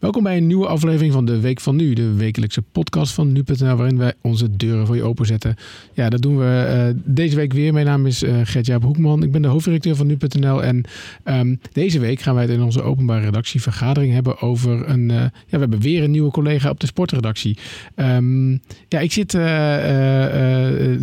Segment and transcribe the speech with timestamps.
[0.00, 3.76] Welkom bij een nieuwe aflevering van de Week van Nu, de wekelijkse podcast van nu.nl,
[3.76, 5.56] waarin wij onze deuren voor je openzetten.
[5.92, 7.72] Ja, dat doen we uh, deze week weer.
[7.72, 10.84] Mijn naam is uh, Gert-Jaap Hoekman, ik ben de hoofdredacteur van nu.nl en
[11.24, 15.30] um, deze week gaan wij het in onze openbare redactievergadering hebben over een, uh, ja,
[15.48, 17.58] we hebben weer een nieuwe collega op de sportredactie.
[17.96, 19.32] Um, ja, ik zit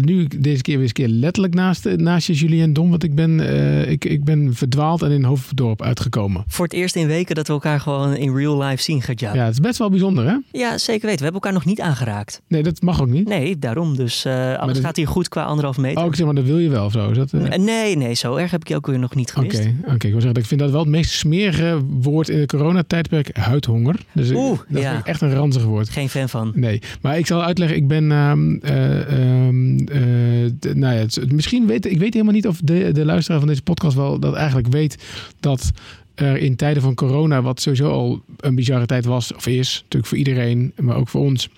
[0.06, 3.40] nu deze keer weer eens keer letterlijk naast, naast je Julien Dom, want ik ben,
[3.90, 6.44] ik, ik ben verdwaald en in Hoofddorp uitgekomen.
[6.48, 9.04] Voor het eerst in weken dat we elkaar gewoon in real life zien.
[9.16, 10.38] Ja, het is best wel bijzonder, hè?
[10.52, 11.18] Ja, zeker weten.
[11.18, 12.42] We hebben elkaar nog niet aangeraakt.
[12.48, 13.28] Nee, dat mag ook niet.
[13.28, 13.96] Nee, daarom.
[13.96, 14.86] Dus uh, alles dat...
[14.86, 16.02] gaat hier goed qua anderhalf meter.
[16.02, 17.10] Oh, ik zeg maar, dat wil je wel of zo?
[17.10, 17.56] Is dat, uh...
[17.56, 19.60] Nee, nee, zo erg heb ik je ook weer nog niet gemist.
[19.60, 19.96] Oké, okay, okay.
[19.96, 23.96] ik wil zeggen, ik vind dat wel het meest smerige woord in de coronatijdperk, huidhonger.
[24.12, 25.02] Dus Oeh, dat ja.
[25.04, 25.90] echt een ranzig woord.
[25.90, 26.52] Geen fan van.
[26.56, 28.32] Nee, maar ik zal uitleggen, ik ben, uh,
[30.74, 33.62] nou ja, het, misschien weet, ik weet helemaal niet of de, de luisteraar van deze
[33.62, 35.04] podcast wel dat eigenlijk weet
[35.40, 35.72] dat
[36.18, 40.06] er in tijden van corona, wat sowieso al een bizarre tijd was, of is, natuurlijk
[40.06, 41.50] voor iedereen, maar ook voor ons,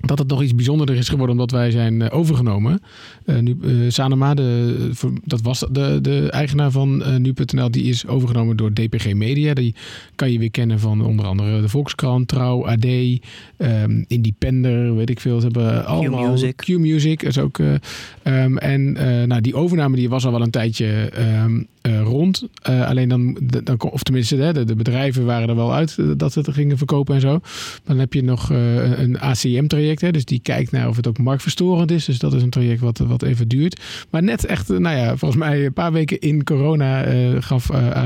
[0.00, 2.80] dat het nog iets bijzonderder is geworden omdat wij zijn overgenomen.
[3.24, 4.90] Uh, nu, uh, Sanema, de,
[5.24, 9.54] dat was de, de eigenaar van uh, nu.nl, die is overgenomen door DPG Media.
[9.54, 9.74] Die
[10.14, 15.20] kan je weer kennen van onder andere de Volkskrant, Trouw, AD, um, Independer, weet ik
[15.20, 15.40] veel.
[15.40, 16.56] Ze hebben allemaal Q-Music.
[16.56, 17.58] Q-Music is ook.
[17.58, 18.92] Um, en
[19.28, 21.12] nou, die overname die was al wel een tijdje
[21.44, 21.66] um,
[22.02, 22.48] rond.
[22.62, 26.52] alleen dan, dan, of tenminste, de, de, bedrijven waren er wel uit dat ze het
[26.52, 27.40] gingen verkopen en zo.
[27.84, 32.04] Dan heb je nog een ACM-traject, dus die kijkt naar of het ook marktverstorend is.
[32.04, 33.80] Dus dat is een traject wat, wat even duurt.
[34.10, 37.04] Maar net echt, nou ja, volgens mij een paar weken in corona
[37.40, 38.04] gaf uh,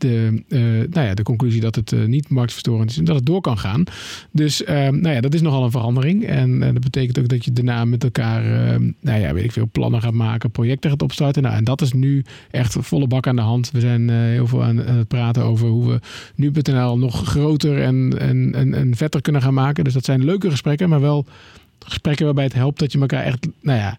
[0.00, 0.42] De,
[0.90, 3.84] nou ja, de conclusie dat het niet marktverstorend is en dat het door kan gaan.
[4.30, 6.26] Dus nou ja, dat is nogal een verandering.
[6.26, 8.42] En dat betekent ook dat je daarna met elkaar,
[9.00, 11.42] nou ja, weet ik veel, plannen gaat maken, projecten gaat opstarten.
[11.42, 13.70] Nou, en dat is nu echt volle bak aan de hand.
[13.70, 16.00] We zijn heel veel aan, aan, het praten over hoe we
[16.34, 19.84] nu.nl nog groter en, en, en, en vetter kunnen gaan maken.
[19.84, 21.26] Dus dat zijn leuke gesprekken, maar wel
[21.86, 23.98] gesprekken waarbij het helpt dat je elkaar echt, nou ja,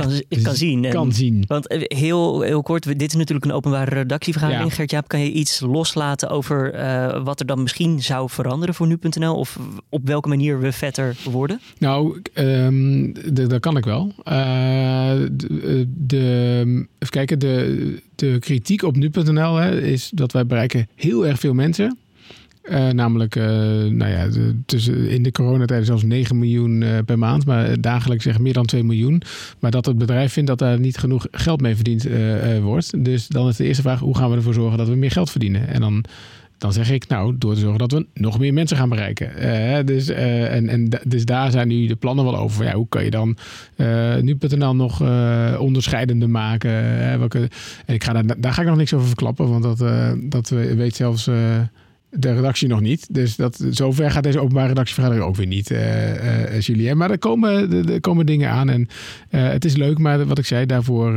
[0.00, 0.90] kan, kan zien.
[0.90, 1.44] Kan zien.
[1.46, 4.68] Want heel, heel kort, dit is natuurlijk een openbare redactievergadering.
[4.68, 4.74] Ja.
[4.74, 9.36] Gert-Jaap, kan je iets loslaten over uh, wat er dan misschien zou veranderen voor nu.nl?
[9.36, 9.58] Of
[9.88, 11.60] op welke manier we vetter worden?
[11.78, 14.12] Nou, um, dat kan ik wel.
[14.18, 14.34] Uh,
[15.32, 21.38] de, de, even kijken, de, de kritiek op nu.nl is dat wij bereiken heel erg
[21.38, 21.98] veel mensen.
[22.70, 23.44] Uh, namelijk, uh,
[23.84, 24.28] nou ja,
[24.66, 28.66] tussen, in de coronatijd zelfs 9 miljoen uh, per maand, maar dagelijks zeg meer dan
[28.66, 29.22] 2 miljoen.
[29.58, 32.06] Maar dat het bedrijf vindt dat daar niet genoeg geld mee verdiend
[32.62, 33.04] wordt.
[33.04, 35.30] Dus dan is de eerste vraag, hoe gaan we ervoor zorgen dat we meer geld
[35.30, 35.68] verdienen?
[35.68, 36.04] En dan,
[36.58, 39.30] dan zeg ik, nou, door te zorgen dat we nog meer mensen gaan bereiken.
[39.86, 42.64] dus, en, en, dus daar zijn nu de plannen wel over.
[42.64, 43.36] Ja, hoe kan je dan
[44.20, 45.02] nu.nl nog
[45.58, 46.72] onderscheidender maken?
[47.18, 47.48] welke,
[47.86, 49.78] en ik ga daar, daar ga ik nog niks over verklappen, want dat,
[50.30, 51.28] dat weet zelfs
[52.18, 53.06] de redactie nog niet.
[53.14, 56.96] Dus dat, zover gaat deze openbare redactievergadering ook weer niet, uh, uh, Julien.
[56.96, 58.88] Maar er komen, er komen dingen aan en
[59.30, 59.98] uh, het is leuk.
[59.98, 61.14] Maar wat ik zei, daarvoor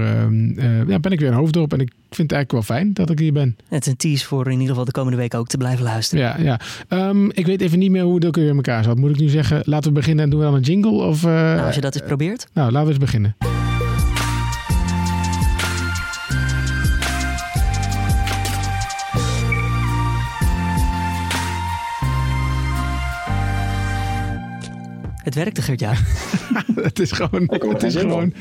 [0.87, 1.73] ja, ben ik weer een hoofddorp.
[1.73, 3.57] En ik vind het eigenlijk wel fijn dat ik hier ben.
[3.67, 6.23] Het is een tease voor in ieder geval de komende week ook te blijven luisteren.
[6.23, 7.07] Ja, ja.
[7.07, 8.97] Um, ik weet even niet meer hoe het ook weer in elkaar zat.
[8.97, 10.91] Moet ik nu zeggen, laten we beginnen en doen we dan een jingle?
[10.91, 12.47] Of, nou, als je dat eens probeert.
[12.53, 13.58] Nou, laten we eens beginnen.
[25.29, 25.93] Het werkte, Gert, ja.
[26.89, 27.49] het is gewoon...
[27.49, 28.33] Het is gewoon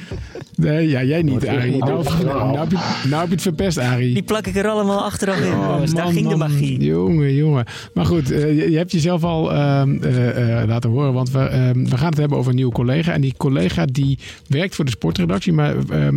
[0.54, 1.76] nee, ja, jij niet, Arie.
[1.76, 4.15] Nou, nou, nou, heb je, nou heb je het verpest, Arie.
[4.15, 5.53] Die plak ik er allemaal achteraf in.
[5.53, 6.84] Oh, dus man, daar ging man, de magie.
[6.84, 7.65] Jongen, jongen.
[7.94, 11.12] Maar goed, uh, je, je, hebt jezelf al uh, uh, laten horen.
[11.12, 13.12] Want we, we gaan het hebben over een nieuwe collega.
[13.12, 15.53] En die collega die werkt voor de sportredactie.
[15.53, 15.75] Maar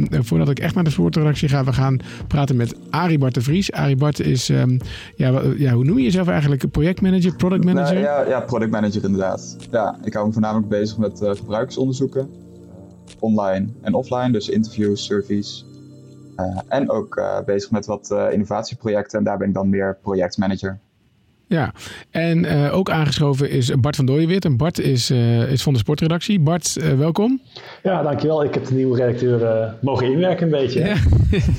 [0.10, 1.64] voordat ik echt naar de sportredactie ga...
[1.64, 3.72] we gaan praten met Arie Bart de Vries.
[3.72, 4.50] Arie Bart is...
[4.50, 4.78] Um,
[5.16, 6.72] ja, ja, hoe noem je jezelf eigenlijk?
[6.72, 7.94] Projectmanager, product manager?
[7.94, 9.58] Nou, ja, ja, product manager inderdaad.
[9.72, 12.30] Ja, ik hou me voornamelijk bezig met uh, gebruikersonderzoeken.
[12.30, 12.40] Uh,
[13.20, 15.66] online en offline, dus interviews, surveys.
[16.38, 19.18] Uh, en ook bezig met wat innovatieprojecten.
[19.20, 20.80] En daar ben ik dan meer projectmanager.
[21.52, 21.74] Ja,
[22.10, 24.46] en uh, ook aangeschoven is Bart van Dooyenweert.
[24.46, 26.40] En Bart is, uh, is van de sportredactie.
[26.40, 27.42] Bart, uh, welkom.
[27.84, 28.44] Ja, dankjewel.
[28.44, 30.80] Ik heb de nieuwe redacteur mogen inwerken een beetje.
[30.80, 30.96] Ja.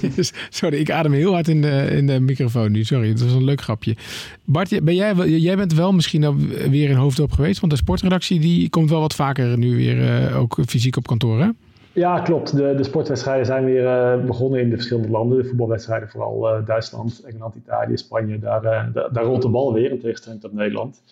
[0.51, 2.85] Sorry, ik adem heel hard in de, in de microfoon nu.
[2.85, 3.97] Sorry, dat was een leuk grapje.
[4.45, 7.61] Bart, ben jij, jij bent wel misschien weer in hoofdop geweest.
[7.61, 11.49] Want de sportredactie die komt wel wat vaker nu weer ook fysiek op kantoor, hè?
[11.93, 12.57] Ja, klopt.
[12.57, 15.39] De, de sportwedstrijden zijn weer uh, begonnen in de verschillende landen.
[15.39, 18.39] De voetbalwedstrijden, vooral uh, Duitsland, Engeland, Italië, Spanje.
[18.39, 21.03] Daar, uh, daar, daar, rolt de bal weer in tegenstelling tot Nederland.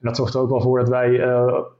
[0.00, 1.10] En dat zorgt er ook wel voor dat wij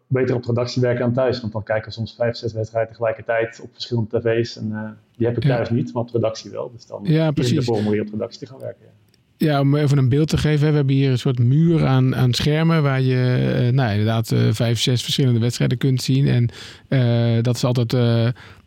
[0.07, 1.41] beter op redactie werken dan thuis.
[1.41, 4.57] Want dan kijken we soms vijf, zes wedstrijden tegelijkertijd op verschillende tv's.
[4.57, 5.75] En die heb ik thuis ja.
[5.75, 6.71] niet, maar op redactie wel.
[6.73, 7.67] Dus dan ja, precies.
[7.67, 8.85] de om weer op redactie te gaan werken.
[8.85, 9.02] Ja.
[9.37, 10.69] Ja, om even een beeld te geven.
[10.69, 14.41] We hebben hier een soort muur aan, aan schermen waar je uh, nou, inderdaad uh,
[14.51, 16.27] vijf, zes verschillende wedstrijden kunt zien.
[16.27, 16.49] En
[16.89, 17.95] uh, dat is altijd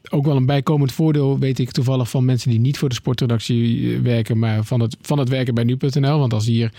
[0.10, 4.00] ook wel een bijkomend voordeel, weet ik toevallig van mensen die niet voor de sportredactie
[4.00, 6.20] werken, maar van het, van het werken bij nu.nl.
[6.20, 6.72] Want als hier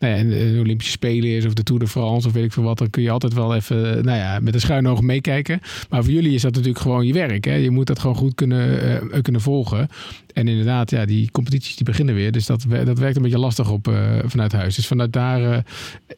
[0.00, 2.62] nou ja, de Olympische Spelen is of de Tour de France of weet ik veel
[2.62, 5.60] wat, dan kun je altijd wel even nou ja, met een schuin oog meekijken.
[5.88, 7.44] Maar voor jullie is dat natuurlijk gewoon je werk.
[7.44, 7.54] Hè?
[7.54, 9.88] Je moet dat gewoon goed kunnen, uh, kunnen volgen.
[10.32, 12.32] En inderdaad, ja, die competities die beginnen weer.
[12.32, 14.74] Dus dat, dat werkt een beetje lastig op uh, vanuit huis.
[14.74, 15.58] Dus vanuit daar, uh,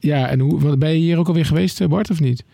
[0.00, 2.44] ja, en hoe, ben je hier ook alweer geweest, Bart, of niet?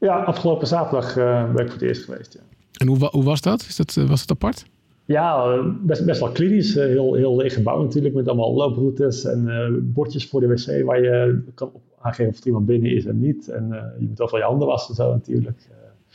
[0.00, 2.40] Ja, afgelopen zaterdag ben ik voor het eerst geweest, ja.
[2.74, 3.66] En hoe, hoe was dat?
[3.68, 4.64] Is dat was het apart?
[5.06, 6.74] Ja, best, best wel klinisch.
[6.74, 11.02] Heel, heel leeg gebouw natuurlijk, met allemaal looproutes en uh, bordjes voor de wc waar
[11.02, 13.48] je kan aangeven of er iemand binnen is en niet.
[13.48, 15.58] En uh, je moet overal je handen wassen zo natuurlijk.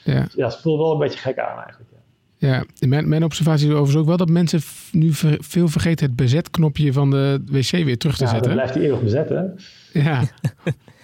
[0.03, 0.27] Ja.
[0.35, 1.89] ja, het voelt wel een beetje gek aan eigenlijk.
[2.37, 4.59] Ja, ja mijn, mijn observatie is overigens ook wel dat mensen
[4.91, 8.51] nu ver, veel vergeten het bezetknopje van de wc weer terug te ja, zetten.
[8.51, 9.43] Ja, dan blijft hij eeuwig bezet hè.
[9.93, 10.23] Ja,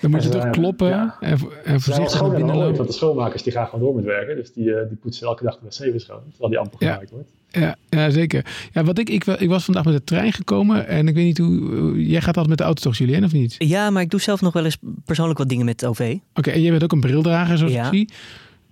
[0.02, 1.18] dan moet je toch kloppen ja.
[1.20, 2.76] en, en voorzichtig naar binnen lopen.
[2.76, 4.36] Want de schoonmakers die gaan gewoon door met werken.
[4.36, 6.22] Dus die, die poetsen elke dag de wc weer schoon.
[6.30, 7.30] Terwijl die amper gebruikt wordt.
[7.60, 8.46] Ja, ja, zeker.
[8.74, 11.38] Ja, wat ik, ik, ik was vandaag met de trein gekomen en ik weet niet
[11.38, 12.06] hoe.
[12.08, 13.56] Jij gaat altijd met de auto toch, Julien, of niet?
[13.58, 16.00] Ja, maar ik doe zelf nog wel eens persoonlijk wat dingen met OV.
[16.00, 17.86] Oké, okay, en jij bent ook een brildrager, zoals ja.
[17.86, 18.10] ik zie.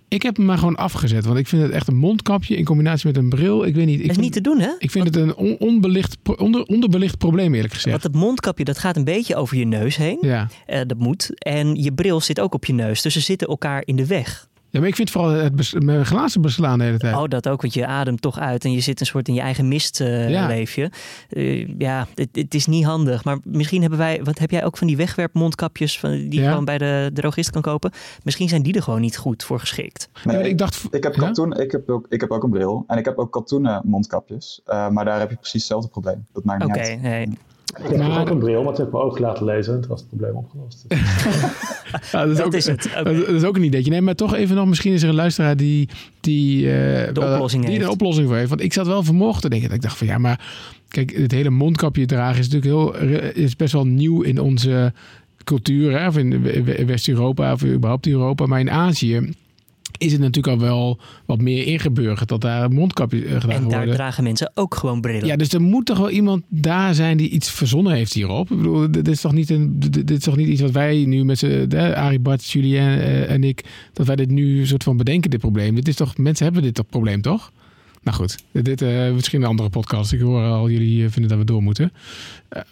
[0.08, 3.06] Ik heb hem maar gewoon afgezet, want ik vind het echt een mondkapje in combinatie
[3.06, 3.64] met een bril.
[3.64, 4.00] Ik weet niet.
[4.00, 4.70] Ik dat is vind, niet te doen, hè?
[4.78, 8.02] Ik vind het een on, onbelicht, onder, onderbelicht probleem, eerlijk gezegd.
[8.02, 10.18] Want het mondkapje dat gaat een beetje over je neus heen.
[10.20, 10.48] Ja.
[10.66, 11.30] Uh, dat moet.
[11.38, 14.48] En je bril zit ook op je neus, dus ze zitten elkaar in de weg.
[14.74, 17.14] Ja, maar ik vind vooral het bes mijn glazen beslaan de hele tijd.
[17.14, 19.40] Oh, dat ook, want je ademt toch uit en je zit een soort in je
[19.40, 20.90] eigen mistleefje.
[21.30, 23.24] Uh, ja, uh, ja het, het, is niet handig.
[23.24, 26.64] Maar misschien hebben wij, wat heb jij ook van die wegwerpmondkapjes van, die je gewoon
[26.64, 27.90] bij de drogist kan kopen?
[28.22, 30.08] Misschien zijn die er gewoon niet goed voor geschikt.
[30.24, 31.20] Nee, ik, ik dacht- ik heb ja?
[31.20, 34.60] katoen, ik, heb ook, ik heb ook een bril en ik heb ook katoenen mondkapjes.
[34.66, 36.26] Uh, maar daar heb je precies hetzelfde probleem.
[36.32, 37.02] Dat maakt Oké, niet uit.
[37.02, 37.38] nee.
[37.64, 39.80] Ik heb Maar- ook een bril, maar toen heb ik mijn oog laten lezen en
[39.80, 40.84] toen was het probleem opgelost.
[40.88, 43.90] Dus Ja, dat, is Dat ook, is het, dat is ook een ideetje.
[43.90, 45.88] Nee, maar toch even nog, misschien is er een luisteraar die,
[46.20, 47.84] die, eh, De wel- oplossing die heeft.
[47.84, 48.48] een oplossing voor heeft.
[48.48, 49.68] Want ik zat wel vanmorgen te denken.
[49.68, 50.40] Dat ik dacht van ja, maar
[50.88, 54.92] kijk, het hele mondkapje dragen is natuurlijk heel, is best wel nieuw in onze
[55.44, 55.98] cultuur.
[56.00, 56.06] Hè?
[56.06, 56.42] Of in
[56.86, 58.46] West-Europa of überhaupt Europa.
[58.46, 59.30] Maar in Azië
[59.98, 63.78] is het natuurlijk al wel wat meer ingeburgerd dat daar mondkapjes eh, gedaan En daar
[63.78, 63.94] worden.
[63.94, 65.26] dragen mensen ook gewoon brillen.
[65.26, 68.50] Ja, dus er moet toch wel iemand daar zijn die iets verzonnen heeft hierop.
[68.50, 71.24] Ik bedoel, dit is toch niet, een, dit is toch niet iets wat wij nu
[71.24, 75.30] met z'n, Arie Bart, Julien eh, en ik, dat wij dit nu soort van bedenken,
[75.30, 75.74] dit probleem.
[75.74, 77.52] Dit is toch, mensen hebben dit toch probleem, toch?
[78.04, 80.12] Nou goed, dit uh, misschien een andere podcast.
[80.12, 81.92] Ik hoor al, jullie eh, vinden dat we door moeten.
[82.56, 82.62] Uh,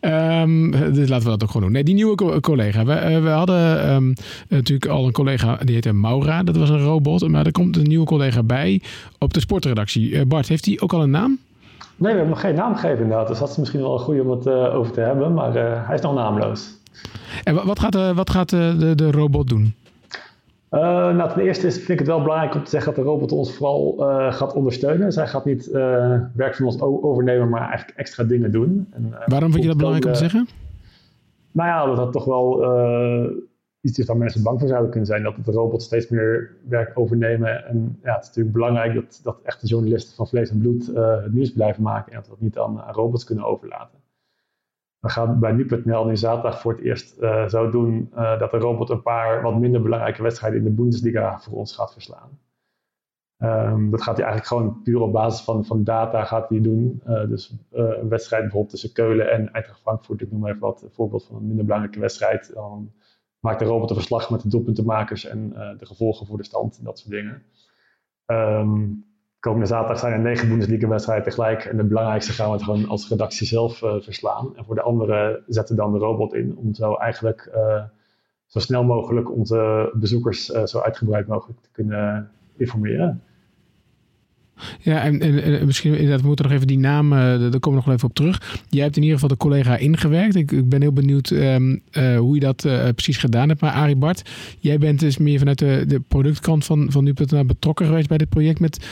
[0.00, 1.72] um, dus laten we dat ook gewoon doen.
[1.72, 2.84] Nee, die nieuwe co collega.
[2.84, 4.12] We, uh, we hadden um,
[4.48, 6.42] natuurlijk al een collega, die heette Maura.
[6.42, 7.28] Dat was een robot.
[7.28, 8.82] Maar er komt een nieuwe collega bij
[9.18, 10.10] op de sportredactie.
[10.10, 11.38] Uh, Bart, heeft hij ook al een naam?
[11.96, 13.28] Nee, we hebben nog geen naam gegeven inderdaad.
[13.28, 15.34] Dus dat is misschien wel een goede om het uh, over te hebben.
[15.34, 16.68] Maar uh, hij is nog naamloos.
[17.44, 19.74] En wat gaat, wat gaat de, de robot doen?
[20.74, 20.80] Uh,
[21.16, 23.32] nou, ten eerste is, vind ik het wel belangrijk om te zeggen dat de robot
[23.32, 25.12] ons vooral uh, gaat ondersteunen.
[25.12, 28.86] Zij gaat niet uh, werk van ons overnemen, maar eigenlijk extra dingen doen.
[28.90, 30.48] En, Waarom vind je dat belangrijk om te zeggen?
[31.52, 32.62] Nou ja, dat dat toch wel
[33.80, 35.22] iets is waar mensen bang voor zouden kunnen zijn.
[35.22, 37.66] Dat de robot steeds meer werk overnemen.
[37.66, 41.32] En ja, het is natuurlijk belangrijk dat, dat echte journalisten van vlees en bloed het
[41.32, 42.12] nieuws blijven maken.
[42.12, 43.98] En dat we dat niet aan, aan robots kunnen overlaten.
[45.04, 48.58] We gaan bij nu.nl nu zaterdag voor het eerst uh, zo doen uh, dat de
[48.58, 52.38] robot een paar wat minder belangrijke wedstrijden in de Bundesliga voor ons gaat verslaan.
[53.38, 57.02] Um, dat gaat hij eigenlijk gewoon puur op basis van, van data gaat hij doen.
[57.06, 60.86] Uh, dus een wedstrijd bijvoorbeeld tussen Keulen en Eintracht Frankfurt, ik noem maar even wat,
[60.90, 62.50] voorbeeld van een minder belangrijke wedstrijd.
[62.54, 62.92] Dan
[63.38, 65.48] maakt de robot een verslag met de doelpuntenmakers en
[65.78, 67.42] de gevolgen voor de stand en dat soort dingen.
[68.26, 69.04] Um,
[69.44, 71.64] komende zaterdag zijn er negen Bundesliga-wedstrijden tegelijk.
[71.64, 74.56] En de belangrijkste gaan we het gewoon als redactie zelf uh, verslaan.
[74.56, 77.82] En voor de andere zetten dan de robot in om zo eigenlijk uh,
[78.46, 83.22] zo snel mogelijk onze bezoekers uh, zo uitgebreid mogelijk te kunnen informeren.
[84.80, 87.80] Ja, en, en, en, misschien inderdaad, we moeten nog even die naam, uh, daar komen
[87.80, 88.62] we nog even op terug.
[88.68, 90.34] Jij hebt in ieder geval de collega ingewerkt.
[90.34, 93.60] Ik, ik ben heel benieuwd um, uh, hoe je dat uh, precies gedaan hebt.
[93.60, 97.86] Maar Arie Bart, jij bent dus meer vanuit de, de productkant van, van nu.nl betrokken
[97.86, 98.60] geweest bij dit project.
[98.60, 98.86] Met,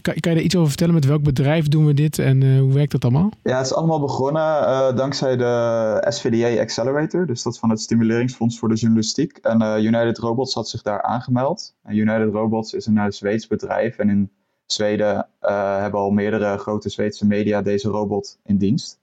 [0.00, 0.94] kan, kan, je daar iets over vertellen?
[0.94, 3.30] Met welk bedrijf doen we dit en hoe werkt dat allemaal?
[3.42, 7.26] Ja, het is allemaal begonnen dankzij de SVDA Accelerator.
[7.26, 9.36] Dus dat van het Stimuleringsfonds voor de Journalistiek.
[9.36, 11.74] En United Robots had zich daar aangemeld.
[11.82, 14.30] En United Robots is een Zweeds bedrijf en in
[14.72, 18.98] Zweden uh, hebben al meerdere grote Zweedse media deze robot in dienst.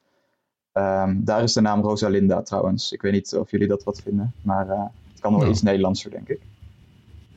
[0.74, 2.92] Um, daar is de naam Rosalinda trouwens.
[2.92, 5.50] Ik weet niet of jullie dat wat vinden, maar uh, het kan wel Ja.
[5.50, 6.42] iets Nederlandser, denk ik.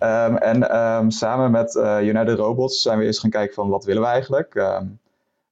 [0.01, 3.85] Um, en um, samen met uh, United Robots zijn we eerst gaan kijken van wat
[3.85, 4.53] willen we eigenlijk.
[4.53, 4.85] we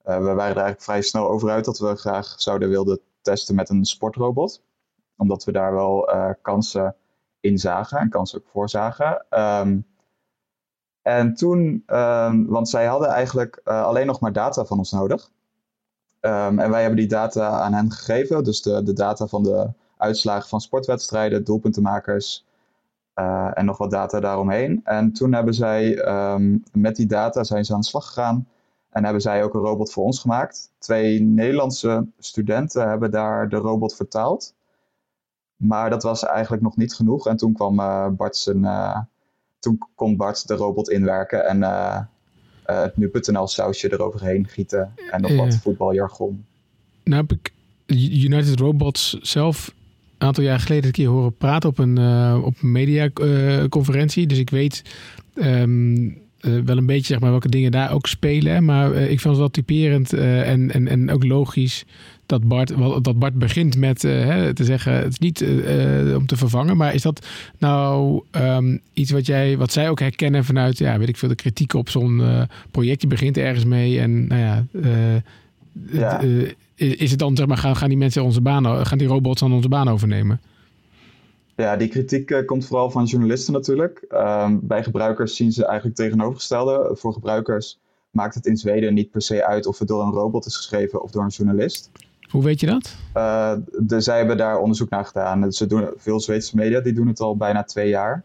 [0.03, 3.85] waren er eigenlijk vrij snel over uit dat we graag zouden wilden testen met een
[3.85, 4.63] sportrobot.
[5.17, 6.11] Omdat we daar wel
[6.43, 6.95] kansen
[7.41, 9.25] in zagen en kansen ook voor zagen.
[11.07, 15.31] Ehm, en toen, ehm, want zij hadden eigenlijk alleen nog maar data van ons nodig.
[16.21, 18.45] Ehm, en wij hebben die data aan hen gegeven.
[18.45, 22.47] Dus de, de data van de uitslagen van sportwedstrijden, doelpuntenmakers
[23.15, 24.81] uh, en nog wat data daaromheen.
[24.85, 28.49] En toen hebben zij um, met die data zijn ze aan de slag gegaan.
[28.91, 30.71] En hebben zij ook een robot voor ons gemaakt.
[30.79, 34.55] Twee Nederlandse studenten hebben daar de robot vertaald.
[35.57, 37.27] Maar dat was eigenlijk nog niet genoeg.
[37.27, 38.67] En toen kwam uh, Bart zijn,
[39.59, 41.47] toen kon Bart de robot inwerken.
[41.47, 41.99] En uh,
[42.63, 46.45] het nu.nl sausje eroverheen gieten en nog wat voetbaljargon.
[47.05, 47.53] Nou heb ik
[48.23, 49.75] United Robots zelf
[50.19, 54.27] een aantal jaar geleden een keer horen praten op een, uh, op een mediaconferentie.
[54.27, 54.83] dus ik weet
[55.35, 56.09] ehm,
[56.47, 58.65] eh, wel een beetje zeg maar, welke dingen daar ook spelen.
[58.65, 61.85] Maar ik vond het wel typerend en, en, en ook logisch
[62.27, 62.73] dat Bart,
[63.03, 65.45] dat Bart begint met hè, te zeggen: het is niet
[66.17, 66.77] om te vervangen.
[66.77, 67.27] Maar is dat
[67.59, 71.35] nou um, iets wat, jij, wat zij ook herkennen vanuit, ja, weet ik veel, de
[71.35, 72.23] kritiek op zo'n
[72.71, 73.03] project?
[73.03, 74.65] Je begint ergens mee en nou ja.
[75.93, 76.21] ja.
[76.75, 79.53] is het dan, zeg maar, gaan, gaan die mensen onze baan, gaan die robots dan
[79.53, 80.41] onze baan overnemen?
[81.57, 84.05] Ja, die kritiek komt vooral van journalisten natuurlijk.
[84.09, 86.97] Um, bij gebruikers zien ze eigenlijk tegenovergestelde.
[86.97, 90.47] Voor gebruikers maakt het in Zweden niet per se uit of het door een robot
[90.47, 91.91] is geschreven of door een journalist.
[92.31, 92.97] Hoe weet je dat?
[93.17, 95.53] Uh, de, zij hebben daar onderzoek naar gedaan.
[95.53, 98.25] Ze doen, veel Zweedse media die doen het al bijna twee jaar.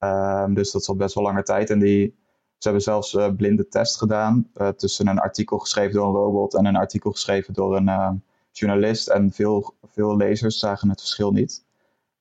[0.00, 1.70] Uh, dus dat is al best wel lange tijd.
[1.70, 6.06] En die, ze hebben zelfs uh, blinde test gedaan uh, tussen een artikel geschreven door
[6.06, 9.08] een robot en een artikel geschreven door een journalist.
[9.08, 11.64] En veel, veel lezers zagen het verschil niet.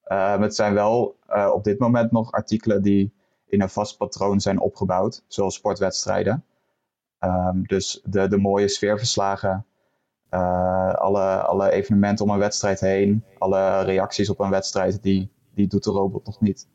[0.10, 1.16] Ehm, het zijn wel
[1.54, 3.14] op dit moment nog artikelen die
[3.48, 6.44] in een vast patroon zijn opgebouwd, zoals sportwedstrijden.
[7.20, 9.66] Um, dus de, de mooie sfeerverslagen
[10.32, 15.68] uh, alle, alle evenementen om een wedstrijd heen, alle reacties op een wedstrijd, die, die
[15.68, 16.68] doet de robot nog niet.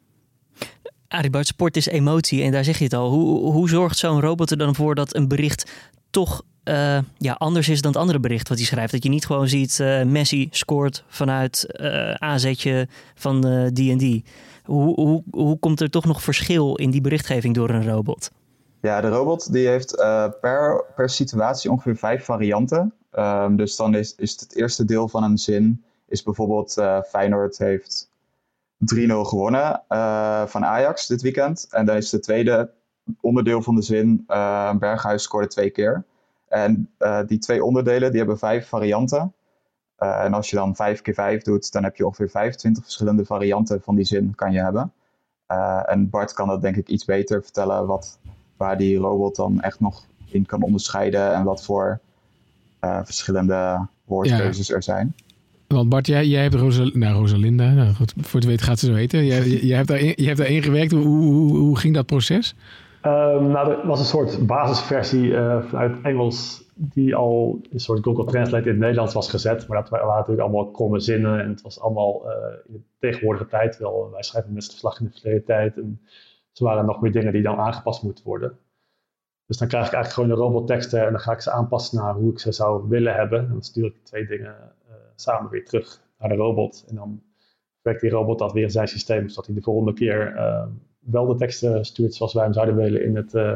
[1.09, 3.11] Arie sport is emotie en daar zeg je het al.
[3.11, 5.73] Hoe, hoe zorgt zo'n robot er dan voor dat een bericht
[6.11, 8.93] toch uh, ja, anders is dan het andere bericht wat hij schrijft?
[8.93, 13.41] Dat je niet gewoon ziet uh, Messi scoort vanuit uh, aanzetje van
[13.73, 14.25] die.
[14.65, 18.31] Hoe, hoe, hoe komt er toch nog verschil in die berichtgeving door een robot?
[18.81, 19.97] Ja, de robot die heeft
[20.41, 22.93] per, per situatie ongeveer vijf varianten.
[23.19, 28.11] Um, dus dan is, is het eerste deel van een zin, is bijvoorbeeld Feyenoord heeft
[28.95, 29.83] 3-0 gewonnen
[30.49, 31.67] van Ajax dit weekend.
[31.71, 32.71] En dan is het tweede
[33.21, 34.25] onderdeel van de zin,
[34.79, 36.05] Berghuis scoorde twee keer.
[36.55, 36.91] En
[37.27, 39.33] die twee onderdelen, die hebben vijf varianten.
[39.97, 43.81] en als je dan 5 keer 5 doet, dan heb je ongeveer 25 verschillende varianten
[43.83, 44.93] van die zin kan je hebben.
[45.87, 48.19] en Bart kan dat denk ik iets beter vertellen, wat,
[48.57, 52.01] waar die robot dan echt nog in kan onderscheiden en wat voor
[52.81, 55.15] verschillende woordkeuzes er zijn.
[55.67, 58.87] Want Bart, jij, jij hebt Rosal nou, Rosalinda, nou goed, voor het weten gaat ze
[58.87, 59.25] zo heten.
[59.25, 60.93] Jij, jij, hebt, daar in, je hebt daarin gewerkt.
[60.93, 62.55] Hoe, hoe, hoe ging dat proces?
[63.07, 68.25] Um, nou, er was een soort basisversie uh, vanuit Engels die al een soort Google
[68.25, 69.69] Translate in het Nederlands was gezet.
[69.69, 72.33] Maar dat waren natuurlijk allemaal kromme zinnen en het was allemaal uh,
[72.67, 74.11] in de tegenwoordige tijd wel.
[74.11, 76.01] Wij schrijven met verslag in de verleden tijd en
[76.55, 78.59] er waren nog meer dingen die dan aangepast moeten worden.
[79.47, 82.15] Dus dan krijg ik eigenlijk gewoon de robotteksten en dan ga ik ze aanpassen naar
[82.15, 83.39] hoe ik ze zou willen hebben.
[83.39, 84.55] En dan stuur ik twee dingen
[85.15, 86.85] samen weer terug naar de robot.
[86.89, 87.23] En dan
[87.83, 90.67] werkt die robot dat weer in zijn systeem, zodat hij de volgende keer uh,
[91.05, 93.51] wel de teksten stuurt zoals wij hem zouden willen in het, uh,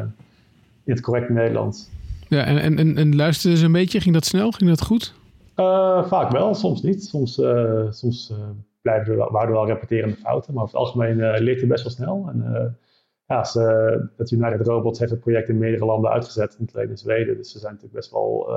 [0.83, 1.89] in het correcte Nederlands.
[2.27, 4.01] Ja, en, en, en luisterde ze een beetje?
[4.01, 4.51] Ging dat snel?
[4.51, 5.17] Ging dat goed?
[6.05, 7.03] vaak wel, soms niet.
[7.03, 7.41] Soms,
[7.89, 8.33] soms
[8.81, 11.91] blijven er, waren er wel repeterende fouten, maar over het algemeen leert hij best wel
[11.91, 12.29] snel.
[12.29, 12.77] En,
[13.25, 16.97] ja, ze, het United Robots heeft het project in meerdere landen uitgezet, niet alleen in
[16.97, 17.37] Zweden.
[17.37, 18.49] Dus ze zijn natuurlijk best wel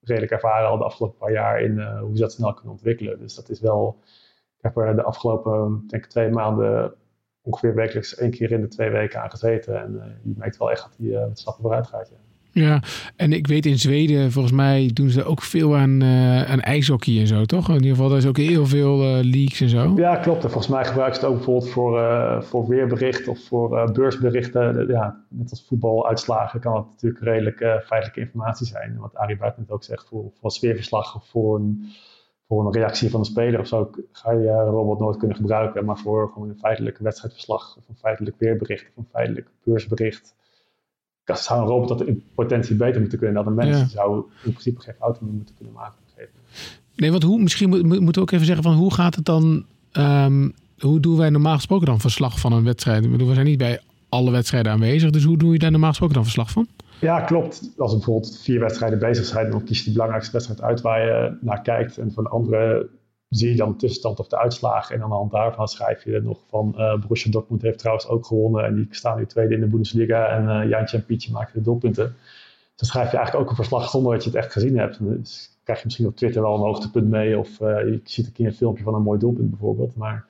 [0.00, 3.18] redelijk ervaren al de afgelopen paar jaar in hoe ze dat snel kunnen ontwikkelen.
[3.18, 3.98] Dus dat is wel,
[4.56, 6.92] ik heb er de afgelopen denk ik, twee maanden
[7.46, 9.82] ongeveer wekelijks één keer in de twee weken aan gezeten.
[9.82, 12.08] En uh, je merkt wel echt dat hij met stappen vooruit gaat.
[12.08, 12.16] Ja.
[12.62, 12.82] Ja,
[13.16, 17.20] en ik weet in Zweden, volgens mij doen ze ook veel aan, uh, aan ijshockey
[17.20, 17.68] en zo, toch?
[17.68, 19.92] In ieder geval, er is ook heel veel uh, leaks en zo.
[19.96, 20.44] Ja, klopt.
[20.44, 24.86] En volgens mij gebruiken ze het ook bijvoorbeeld voor, uh, voor weerbericht of voor beursberichten.
[24.88, 28.96] Ja, net als voetbaluitslagen kan het natuurlijk redelijk feitelijke informatie zijn.
[28.98, 31.92] Wat Arie Buiten ook zegt, voor, voor sfeerverslag of voor een,
[32.48, 35.84] voor een reactie van een speler of zo, ga je een robot nooit kunnen gebruiken.
[35.84, 40.34] Maar voor gewoon een feitelijk wedstrijdverslag of een feitelijk weerbericht of een feitelijk beursbericht
[41.34, 43.78] zou een robot dat in potentie beter moeten kunnen dan een mens.
[43.78, 43.88] Ja.
[43.88, 46.04] zou in principe geen fouten moeten kunnen maken.
[46.96, 49.64] Nee, want hoe, misschien moeten we ook even zeggen van hoe gaat het dan...
[49.92, 53.04] Um, hoe doen wij normaal gesproken dan verslag van een wedstrijd?
[53.04, 55.88] Ik bedoel, we zijn niet bij alle wedstrijden aanwezig, dus hoe doe je daar normaal
[55.88, 56.66] gesproken dan verslag van?
[57.00, 57.74] Ja, klopt.
[57.76, 61.06] Als er bijvoorbeeld vier wedstrijden bezig zijn, dan kies je de belangrijkste wedstrijd uit waar
[61.06, 61.98] je naar kijkt.
[61.98, 62.88] En van de andere
[63.28, 64.94] zie je dan de tussenstand of de uitslagen.
[64.94, 68.08] En aan de hand daarvan schrijf je er nog van uh, Borussia Dortmund heeft trouwens
[68.08, 68.64] ook gewonnen.
[68.64, 70.26] En die staan nu tweede in de Bundesliga.
[70.28, 72.14] En uh, Jantje en Pietje maken de doelpunten.
[72.76, 74.98] Dan schrijf je eigenlijk ook een verslag zonder dat je het echt gezien hebt.
[74.98, 77.38] Dus krijg je misschien op Twitter wel een hoogtepunt mee.
[77.38, 79.96] Of uh, je ziet een keer een filmpje van een mooi doelpunt bijvoorbeeld.
[79.96, 80.26] Maar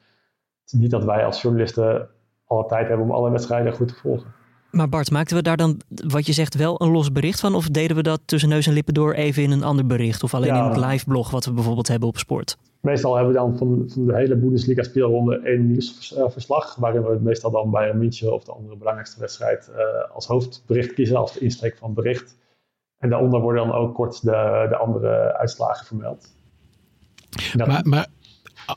[0.62, 2.08] het is niet dat wij als journalisten
[2.46, 4.34] alle tijd hebben om alle wedstrijden goed te volgen.
[4.76, 7.54] Maar Bart, maakten we daar dan, wat je zegt, wel een los bericht van?
[7.54, 10.22] Of deden we dat tussen neus en lippen door even in een ander bericht?
[10.22, 12.56] Of alleen in het live blog wat we bijvoorbeeld hebben op sport?
[12.80, 16.74] Meestal hebben we dan van, van de hele Bundesliga speelronde één nieuwsverslag.
[16.74, 20.94] Waarin we meestal dan bij een München of de andere belangrijkste wedstrijd uh, als hoofdbericht
[20.94, 21.16] kiezen.
[21.16, 22.36] Als de insteek van bericht.
[22.98, 26.34] En daaronder worden dan ook kort de, de andere uitslagen vermeld.
[27.56, 28.06] Maar, maar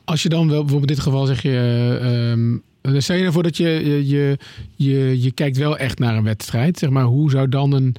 [0.04, 1.98] als je dan wel, bijvoorbeeld in dit geval zeg je...
[2.32, 4.38] Um, stel je ervoor dat je, je,
[4.74, 6.78] je, je kijkt wel echt naar een wedstrijd.
[6.78, 7.94] Zeg maar, hoe zou dan een,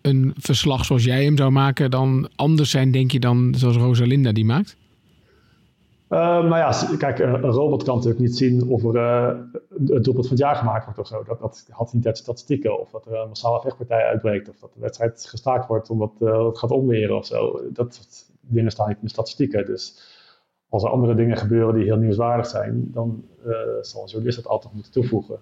[0.00, 4.32] een verslag zoals jij hem zou maken dan anders zijn, denk je, dan zoals Rosalinda
[4.32, 4.76] die maakt?
[6.10, 9.26] Uh, nou ja, kijk, een, robot kan natuurlijk niet zien of er uh,
[9.86, 11.22] het doelpunt van het jaar gemaakt wordt of zo.
[11.26, 12.80] Dat, dat had niet uit statistieken.
[12.80, 14.48] Of dat er een massale vechtpartij uitbreekt.
[14.48, 17.60] Of dat de wedstrijd gestaakt wordt omdat het gaat omweren of zo.
[17.72, 19.66] Dat soort dingen staan niet in de statistieken.
[19.66, 20.00] Dus
[20.70, 23.24] als er andere dingen gebeuren die heel nieuwswaardig zijn, dan
[23.82, 25.36] zal een journalist dat altijd moeten toevoegen.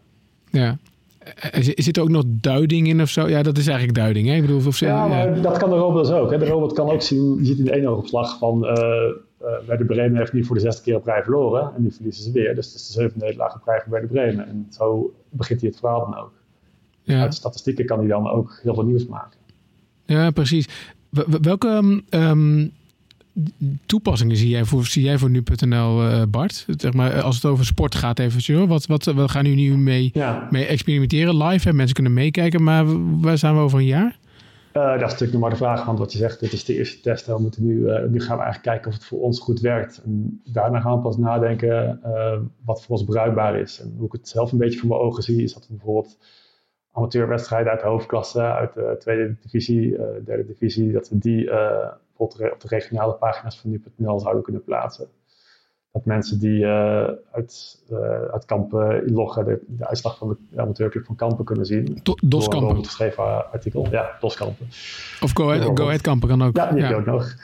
[0.50, 0.78] Ja.
[1.61, 3.28] Zit er ook nog duiding in of zo?
[3.28, 4.26] Ja, dat is eigenlijk duiding.
[4.26, 4.35] Hè?
[4.35, 5.40] Ik bedoel, of ze, ja, maar ja.
[5.40, 6.30] dat kan de robot dus ook.
[6.30, 6.38] Hè?
[6.38, 8.76] De robot kan ook zien, je ziet in de ene oogopslag van uh,
[9.66, 11.73] bij de Bremen heeft nu voor de zesde keer op rij verloren.
[11.76, 12.54] En nu verliezen ze weer.
[12.54, 14.49] Dus het is de zevende nederlaag op rij bij de Bremen.
[14.49, 16.32] En zo begint hij het verhaal dan ook.
[17.02, 17.20] Ja.
[17.20, 19.38] Uit statistieken kan hij dan ook heel veel nieuws maken.
[20.04, 20.68] Ja, precies.
[21.40, 21.68] Welke
[22.11, 22.73] um,
[23.87, 26.66] toepassingen zie jij voor, zie jij voor nu.nl, uh, Bart?
[26.76, 28.66] Zeg maar, als het over sport gaat eventjes.
[28.66, 30.47] Wat, wat, wat gaan jullie nu mee, ja.
[30.50, 31.68] mee experimenteren live?
[31.68, 31.75] Hè?
[31.75, 32.85] Mensen kunnen meekijken, maar
[33.21, 34.18] waar zijn we over een jaar?
[34.73, 36.76] Uh, dat is natuurlijk nog maar de vraag, want wat je zegt, dit is de
[36.76, 37.26] eerste test.
[37.26, 40.02] We moeten nu, uh, nu gaan we eigenlijk kijken of het voor ons goed werkt.
[40.04, 42.00] En daarna gaan we pas nadenken
[42.64, 43.80] wat voor ons bruikbaar is.
[43.80, 46.18] En hoe ik het zelf een beetje voor mijn ogen zie, is dat we bijvoorbeeld
[46.92, 51.51] amateurwedstrijden uit de hoofdklasse, uit de tweede divisie, derde divisie, dat we die
[52.18, 55.09] bijvoorbeeld op de regionale pagina's van nu.nl zouden kunnen plaatsen
[55.92, 57.98] dat mensen die uh, uit, uh,
[58.33, 61.98] uit Kampen inloggen de, de, uitslag van de amateurclub van Kampen kunnen zien.
[62.02, 62.76] Do Dos Kampen.
[62.76, 63.87] Een geschreven artikel.
[63.90, 64.66] Ja, Dos Kampen.
[65.20, 66.57] Of Go Ahead, Go Ahead Kampen kan ook.
[66.57, 66.94] Ja, die ja.
[66.94, 67.35] ook nog.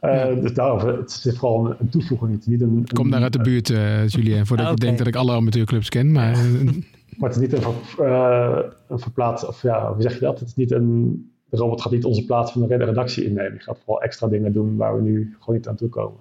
[0.00, 0.40] Uh, ja.
[0.40, 2.30] Dus daarom, het is vooral een, een toevoeging.
[2.30, 4.78] Niet, niet een, Kom daar uit de buurt, uh, Julien, voordat okay.
[4.78, 6.12] je denkt dat ik alle amateurclubs ken.
[6.12, 6.36] Maar,
[7.18, 10.38] maar het is niet een, ver, een verplaats, of ja, hoe zeg je dat?
[10.38, 13.52] Het is niet een, de robot gaat niet onze plaats van de redactie innemen.
[13.52, 16.20] Die gaat vooral extra dingen doen waar we nu gewoon niet aan toe komen.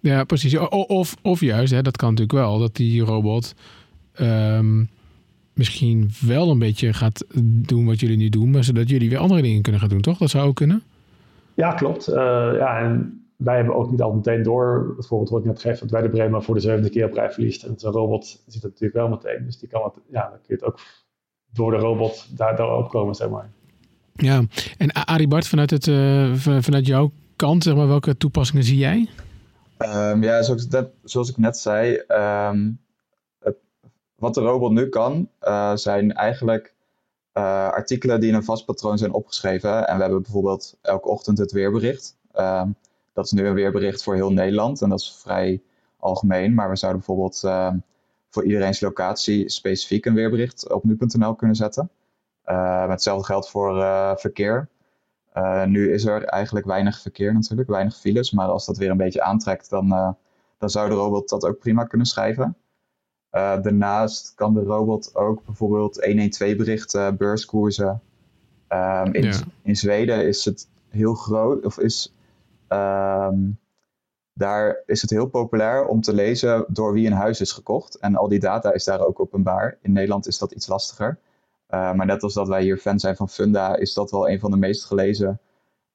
[0.00, 0.58] Ja, precies.
[0.86, 3.54] Of, of juist, hè, dat kan natuurlijk wel, dat die robot
[4.20, 4.88] um,
[5.54, 9.42] misschien wel een beetje gaat doen wat jullie nu doen, maar zodat jullie weer andere
[9.42, 10.18] dingen kunnen gaan doen, toch?
[10.18, 10.82] Dat zou ook kunnen?
[11.54, 12.08] Ja, klopt.
[12.08, 12.14] Uh,
[12.58, 15.78] ja, en wij hebben ook niet al meteen door, het voorbeeld wat ik net geef,
[15.78, 17.62] dat wij de Bremen voor de zevende keer op rij verliest.
[17.62, 19.44] En zo'n robot ziet dat natuurlijk wel meteen.
[19.44, 20.78] Dus die kan het, ja, dan kun je het ook
[21.52, 23.50] door de robot daar, daarop komen, zeg maar.
[24.14, 24.42] Ja,
[24.78, 29.08] en Arie Bart, vanuit, het, uh, vanuit jouw kant, zeg maar, welke toepassingen zie jij?
[29.78, 31.92] Um, ja, zoals ik, net, zoals ik net zei,
[33.38, 33.56] het,
[34.16, 36.74] wat de robot nu kan, uh, zijn eigenlijk
[37.34, 39.86] uh, artikelen die in een vast patroon zijn opgeschreven.
[39.88, 42.16] En we hebben bijvoorbeeld elke ochtend het weerbericht.
[42.38, 42.76] Um,
[43.12, 45.60] dat is nu een weerbericht voor heel Nederland en dat is vrij
[45.98, 46.54] algemeen.
[46.54, 47.40] Maar we zouden bijvoorbeeld
[48.30, 51.90] voor iedereen's locatie specifiek een weerbericht op nu.nl kunnen zetten.
[52.50, 53.74] Uh, hetzelfde geldt voor
[54.18, 54.68] verkeer.
[55.36, 58.30] Uh, nu is er eigenlijk weinig verkeer natuurlijk, weinig files.
[58.30, 60.16] Maar als dat weer een beetje aantrekt, dan,
[60.58, 62.56] dan zou de robot dat ook prima kunnen schrijven.
[63.32, 68.00] Uh, daarnaast kan de robot ook bijvoorbeeld 112 berichten, beurskoersen.
[68.68, 69.38] Um, in, ja.
[69.62, 72.14] in Zweden is het heel groot, of is,
[72.68, 73.58] um,
[74.32, 77.94] daar is het heel populair om te lezen door wie een huis is gekocht.
[77.94, 79.78] En al die data is daar ook openbaar.
[79.82, 81.18] In Nederland is dat iets lastiger.
[81.74, 84.40] Uh, maar net als dat wij hier fan zijn van Funda, is dat wel een
[84.40, 85.40] van de meest gelezen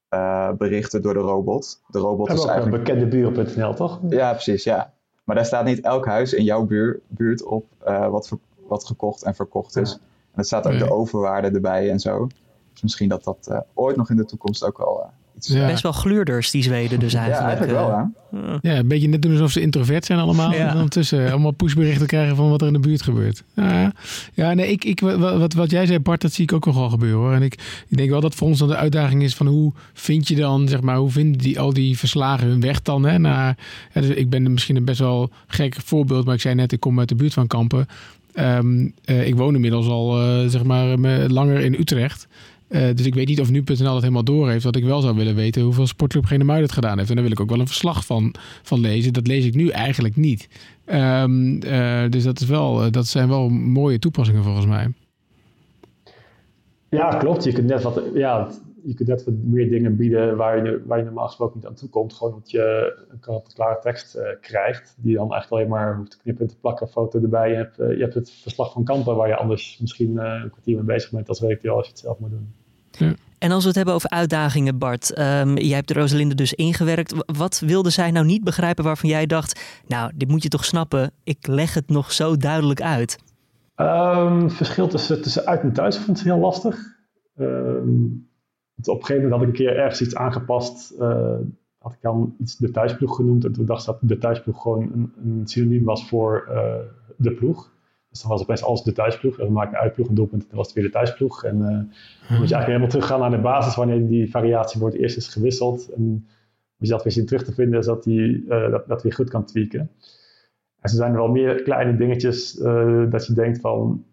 [0.10, 1.82] uh, berichten door de robot.
[1.88, 2.84] De robot is eigenlijk...
[2.84, 4.00] bekende buren.nl, toch?
[4.10, 4.94] Ja, precies, ja.
[5.24, 8.86] Maar daar staat niet elk huis in jouw buur, buurt op uh, wat, ver, wat
[8.86, 9.92] gekocht en verkocht is.
[9.92, 9.98] Ja.
[10.32, 10.84] En er staat ook nee.
[10.84, 12.28] de overwaarde erbij en zo.
[12.72, 15.10] Dus misschien dat dat ooit nog in de toekomst ook wel
[15.48, 15.68] ja.
[15.68, 17.42] Best wel gluurders, die Zweden dus eigenlijk.
[17.42, 18.04] Ja, eigenlijk wel, hè?
[18.62, 20.52] Ja, een beetje net doen alsof ze introvert zijn allemaal.
[20.52, 20.68] Ja.
[20.68, 23.44] En ondertussen allemaal pushberichten krijgen van wat er in de buurt gebeurt.
[23.54, 23.92] Ja,
[24.34, 27.20] ja nee, ik, ik, wat, wat jij zei Bart, dat zie ik ook nogal gebeuren
[27.20, 27.34] hoor.
[27.34, 27.54] En ik,
[27.88, 30.68] ik denk wel dat voor ons dan de uitdaging is van hoe vind je dan,
[30.68, 33.06] zeg maar, hoe vinden die, al die verslagen hun weg dan?
[33.06, 33.58] Hè, naar,
[33.94, 36.80] ja, dus ik ben misschien een best wel gek voorbeeld, maar ik zei net, ik
[36.80, 37.88] kom uit de buurt van Kampen.
[38.40, 42.28] Um, uh, ik woon inmiddels al, uh, zeg maar, langer in Utrecht.
[42.96, 44.64] Dus ik weet niet of nu.nl het helemaal door heeft.
[44.64, 47.10] Wat ik wel zou willen weten, hoeveel sportclub Genemuiden het gedaan heeft.
[47.10, 49.14] En daar wil ik ook wel een verslag van, van lezen.
[49.14, 50.50] Dat lees ik nu eigenlijk niet.
[50.86, 51.60] Ehm,
[52.10, 54.94] dus dat, is wel, dat zijn wel mooie toepassingen volgens mij.
[56.90, 57.44] Ja, klopt.
[57.44, 58.50] Je kunt net wat, ja,
[58.84, 61.76] je kunt net wat meer dingen bieden waar je, waar je normaal gesproken niet aan
[61.76, 62.14] toe komt.
[62.14, 66.44] Gewoon omdat je een klare tekst krijgt, die dan eigenlijk alleen maar hoeft te knippen
[66.44, 67.50] en te plakken, foto erbij.
[67.50, 70.86] Je hebt, je hebt het verslag van kampen waar je anders misschien een kwartier mee
[70.86, 72.54] bezig bent als redacteur als je het zelf moet doen.
[72.98, 73.14] Ja.
[73.38, 75.20] En als we het hebben over uitdagingen, Bart.
[75.20, 77.14] Um, jij hebt de Rosalinde dus ingewerkt.
[77.38, 79.62] Wat wilde zij nou niet begrijpen waarvan jij dacht...
[79.88, 83.18] nou, dit moet je toch snappen, ik leg het nog zo duidelijk uit.
[83.76, 86.78] Um, het verschil tussen, tussen uit en thuis vond ik heel lastig.
[87.40, 88.30] Um,
[88.84, 90.94] op een gegeven moment had ik een keer ergens iets aangepast.
[91.00, 91.36] Uh,
[91.78, 93.46] had ik dan iets de thuisploeg genoemd.
[93.46, 96.74] En toen dacht ik dat de thuisploeg gewoon een, een synoniem was voor uh,
[97.18, 97.74] de ploeg.
[98.16, 99.40] Dus dan was het best alles de thuisploeg.
[99.40, 100.46] En we maakten uitploeg een doelpunt.
[100.48, 101.44] Dan was het weer de thuisploeg.
[101.44, 103.76] En uh, dan moet je eigenlijk helemaal teruggaan naar de basis.
[103.76, 105.90] Wanneer die variatie het eerst is gewisseld.
[105.90, 106.28] En
[106.80, 109.30] als je dat weer zien terug te vinden, is dat die dat, dat weer goed
[109.30, 109.80] kan tweaken.
[109.80, 109.90] En
[110.82, 112.54] er zijn er wel meer kleine dingetjes
[113.10, 114.06] dat je denkt van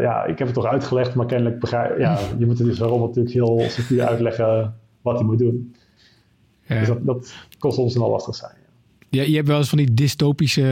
[0.00, 3.00] ja, ik heb het toch uitgelegd, maar kennelijk begrijp ja, je moet het dus waarom
[3.00, 5.74] natuurlijk heel secuur uitleggen wat hij moet doen.
[6.62, 6.78] Ja.
[6.78, 8.56] Dus dat, dat kon soms wel lastig zijn.
[9.08, 9.22] Ja.
[9.22, 10.62] je hebt wel eens van die dystopische,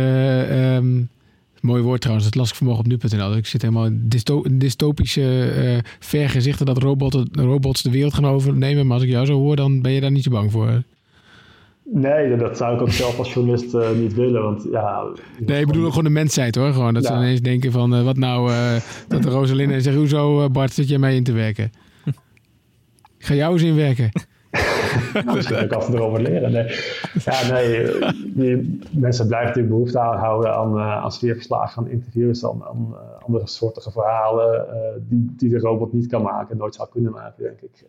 [0.77, 1.09] um,
[1.61, 3.37] mooi woord trouwens, dat las ik vanmorgen op nu.nl.
[3.37, 8.87] Ik zit helemaal in dysto dystopische uh, vergezichten dat robots, robots de wereld gaan overnemen.
[8.87, 10.83] Maar als ik jou zo hoor, dan ben je daar niet zo bang voor.
[11.93, 14.43] Nee, dat zou ik ook zelf als journalist uh, niet willen.
[14.43, 15.05] Want, ja,
[15.39, 16.73] nee, ik bedoel gewoon de mensheid hoor.
[16.73, 17.09] Gewoon dat ja.
[17.09, 18.77] ze ineens denken van uh, wat nou, uh,
[19.09, 21.73] dat de Rosaline zegt, hoezo Bart zit jij mij in te werken?
[23.19, 24.11] Ik ga jou eens inwerken.
[25.25, 26.53] nou, kan ik af erover leren.
[26.53, 26.67] Nee.
[27.25, 27.87] Ja, nee,
[28.35, 32.95] die mensen blijven natuurlijk behoefte houden aan, aan sfeerverslagen, aan interviews, aan, aan
[33.27, 34.67] andere soortige verhalen
[35.09, 37.85] die, die de robot niet kan maken, nooit zou kunnen maken, denk ik.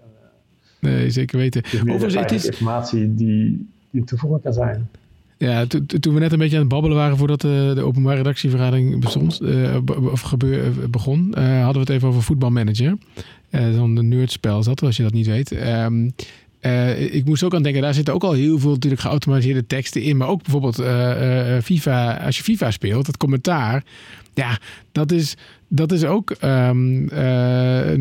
[0.79, 1.63] Nee, zeker weten.
[1.65, 4.89] Overigens, het is informatie die die toevoeging kan zijn.
[5.37, 5.65] Ja,
[5.99, 9.41] toen we net een beetje aan het babbelen waren voordat de, de openbare redactievergadering bestond,
[9.41, 9.77] uh,
[10.11, 12.97] of gebeur, begon, uh, hadden we het even over voetbalmanager.
[13.49, 15.51] Uh, Zo'n nerdspel is dat, als je dat niet weet.
[15.51, 16.13] Um,
[16.61, 20.01] uh, ik moest ook aan denken, daar zitten ook al heel veel natuurlijk geautomatiseerde teksten
[20.01, 20.17] in.
[20.17, 23.83] Maar ook bijvoorbeeld uh, uh, FIFA, als je FIFA speelt, het commentaar.
[24.33, 24.57] Ja,
[24.91, 27.05] dat is, dat is ook um,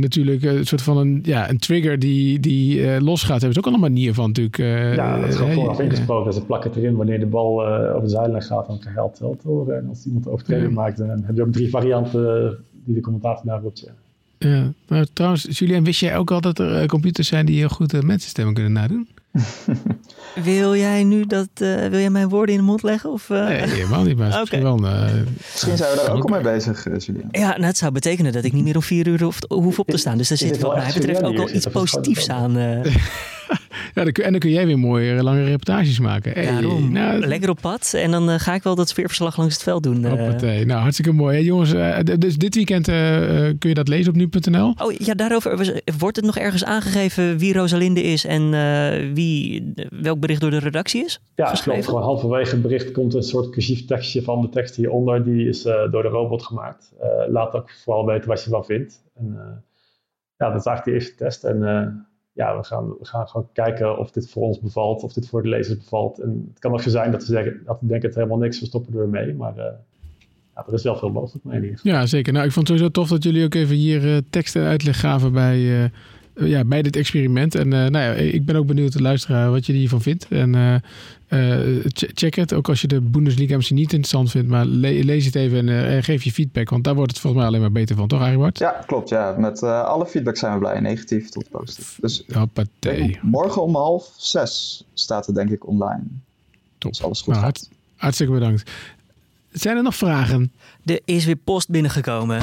[0.00, 3.40] natuurlijk een soort van een, ja, een trigger die, die losgaat.
[3.40, 4.56] Daar hebben ze ook al een manier van natuurlijk.
[4.96, 6.32] ja, dat is gewoon vooraf ingesproken.
[6.32, 9.76] Ze plakken het erin wanneer de bal over de zijlijn gaat, dan krijg je horen.
[9.76, 13.60] En als iemand overtreding maakt, dan heb je ook drie varianten die de commentator daar
[13.60, 13.92] roept.
[14.48, 14.72] Ja.
[14.88, 18.00] Maar trouwens, Julien, wist jij ook al dat er computers zijn die heel goed uh,
[18.00, 19.08] mensenstemmen kunnen nadoen?
[20.44, 23.12] wil jij nu dat, uh, wil jij mijn woorden in de mond leggen?
[23.12, 23.46] Of, uh...
[23.46, 24.62] Nee, helemaal niet, maar okay.
[24.62, 24.76] wel...
[24.76, 27.28] Misschien zijn we daar ook al mee bezig, Julien.
[27.30, 29.96] Ja, nou, het zou betekenen dat ik niet meer om vier uur hoef op te
[29.96, 30.18] staan.
[30.18, 32.56] Dus daar zit wat mij betreft ook al iets positiefs aan.
[33.94, 36.32] ja, en dan kun jij weer mooie lange reportages maken.
[36.32, 37.92] Hey, Daarom, nou, lekker op pad.
[37.94, 40.04] En dan uh, ga ik wel dat sfeerverslag langs het veld doen.
[40.04, 40.64] Uh.
[40.64, 41.34] Nou, hartstikke mooi.
[41.34, 42.84] Hey, jongens, uh, dus dit weekend
[43.58, 44.74] kun je dat lezen op nu.nl?
[44.82, 48.50] Oh ja, daarover wordt het nog ergens aangegeven wie Rosalinde is en
[49.14, 51.20] wie, welk bericht door de redactie is?
[51.34, 51.84] Ja, klopt.
[51.84, 55.24] Gewoon halverwege het bericht komt een soort cursief tekstje van de tekst hieronder.
[55.24, 56.92] Die is door de robot gemaakt.
[57.28, 59.02] laat ook vooral weten wat je wel vindt.
[59.14, 59.34] En,
[60.36, 61.44] ja, dat is eigenlijk de eerste test.
[61.44, 61.62] En
[62.32, 65.42] ja, we gaan, we gaan gewoon kijken of dit voor ons bevalt, of dit voor
[65.42, 66.18] de lezers bevalt.
[66.18, 68.66] En het kan ook zo zijn dat ze zeggen, dat denken het helemaal niks, we
[68.66, 69.34] stoppen er mee.
[69.34, 69.64] Maar uh,
[70.54, 71.74] ja, er is wel veel mogelijk mee.
[71.82, 72.32] Ja, zeker.
[72.32, 75.32] Nou, ik vond het sowieso tof dat jullie ook even hier uh, teksten uitleg gaven
[75.32, 75.84] bij, uh,
[76.44, 77.54] ja, bij dit experiment.
[77.54, 80.26] En nou ja, ik ben ook benieuwd te luisteren wat je hiervan vindt.
[80.28, 80.82] En
[81.94, 85.34] check het, ook als je de Bundesliga misschien niet interessant vindt, maar le lees het
[85.34, 88.08] even en geef je feedback, want daar wordt het volgens mij alleen maar beter van,
[88.08, 88.58] toch Aribart?
[88.58, 89.08] Ja, klopt.
[89.08, 89.34] Ja.
[89.38, 91.98] Met alle feedback zijn we blij, negatief tot positief.
[92.00, 92.24] Dus
[93.22, 96.02] morgen om half zes staat het denk ik online.
[96.78, 96.90] Top.
[96.90, 98.70] Dus alles goed nou, hart, hartstikke bedankt.
[99.52, 100.52] Zijn er nog vragen?
[100.84, 102.42] Er is weer post binnengekomen.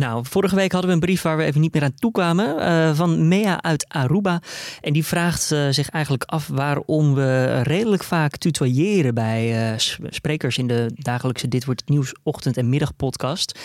[0.00, 2.58] Nou, vorige week hadden we een brief waar we even niet meer aan toe kwamen.
[2.58, 4.40] Uh, van Mea uit Aruba.
[4.80, 10.58] En die vraagt uh, zich eigenlijk af waarom we redelijk vaak tutoyeren bij uh, sprekers
[10.58, 13.58] in de dagelijkse Dit wordt het nieuws ochtend- en middagpodcast.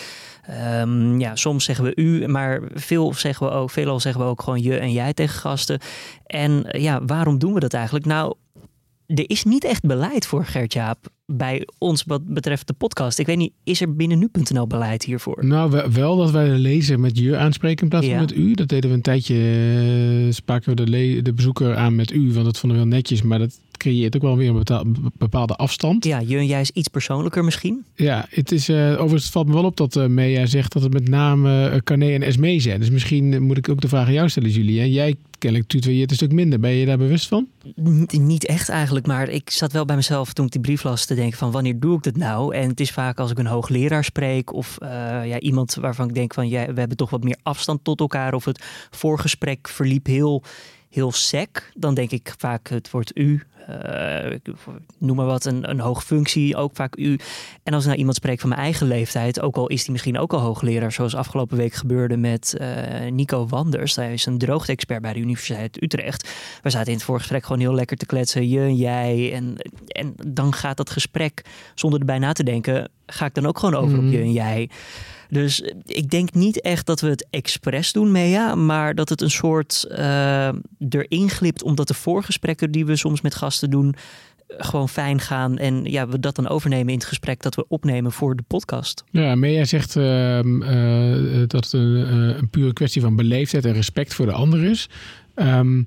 [0.80, 4.42] Um, ja, soms zeggen we u, maar veel zeggen we ook, veelal zeggen we ook
[4.42, 5.80] gewoon je en jij tegen gasten.
[6.26, 8.04] En ja, waarom doen we dat eigenlijk?
[8.04, 8.34] Nou,
[9.06, 13.18] er is niet echt beleid voor Gert-Jaap bij ons wat betreft de podcast.
[13.18, 15.46] Ik weet niet, is er binnen nu.nl beleid hiervoor?
[15.46, 18.20] Nou, wel dat wij de lezer met je aanspreken in plaats van Ja.
[18.20, 18.54] met u.
[18.54, 22.44] Dat deden we een tijdje, eh, spraken we de, de bezoeker aan met u, want
[22.44, 23.22] dat vonden we heel netjes.
[23.22, 26.04] Maar dat creëert ook wel weer een bepaalde afstand.
[26.04, 27.84] Ja, je en jij is iets persoonlijker misschien.
[27.94, 30.92] Ja, het is, eh, overigens het valt me wel op dat Mea zegt dat het
[30.92, 32.80] met name uh, Carné en Esmee zijn.
[32.80, 34.78] Dus misschien moet ik ook de vraag aan jou stellen, Julie.
[34.78, 34.84] Hè?
[34.84, 35.14] Jij
[35.46, 36.60] kennelijk tutoieert een stuk minder.
[36.60, 37.48] Ben je daar bewust van?
[38.10, 41.14] Niet echt eigenlijk, maar ik zat wel bij mezelf toen ik die brief las te
[41.14, 42.54] denken van wanneer doe ik dat nou?
[42.54, 44.88] En het is vaak als ik een hoogleraar spreek of eh,
[45.26, 48.34] ja, iemand waarvan ik denk van ja, we hebben toch wat meer afstand tot elkaar
[48.34, 50.42] of het voorgesprek verliep heel,
[50.90, 51.70] heel sec.
[51.74, 53.42] Dan denk ik vaak het woord u.
[53.66, 54.40] eh, ik
[54.98, 57.18] noem maar wat, een, een hoge functie, ook vaak u.
[57.62, 60.18] En als ik nou iemand spreek van mijn eigen leeftijd, ook al is die misschien
[60.18, 63.96] ook al hoogleraar, zoals afgelopen week gebeurde met eh, Nico Wanders.
[63.96, 66.30] Hij is een droogte-expert bij de Universiteit Utrecht.
[66.62, 69.32] We zaten in het voorgesprek gewoon heel lekker te kletsen, je en jij.
[69.32, 73.58] En, en dan gaat dat gesprek, zonder erbij na te denken, ga ik dan ook
[73.58, 74.70] gewoon over op je en jij.
[75.28, 79.20] Dus eh, ik denk niet echt dat we het expres doen, Mea, maar dat het
[79.20, 80.48] een soort eh,
[80.88, 83.94] erin glipt, omdat de voorgesprekken die we soms met gasten doen,
[84.46, 85.58] eh, gewoon fijn gaan.
[85.58, 89.04] En ja, we dat dan overnemen in het gesprek dat we opnemen voor de podcast.
[89.10, 94.26] Ja, Mea zegt ehm, eh, dat het een, pure kwestie van beleefdheid en respect voor
[94.26, 94.88] de ander is.
[95.34, 95.82] Ehm,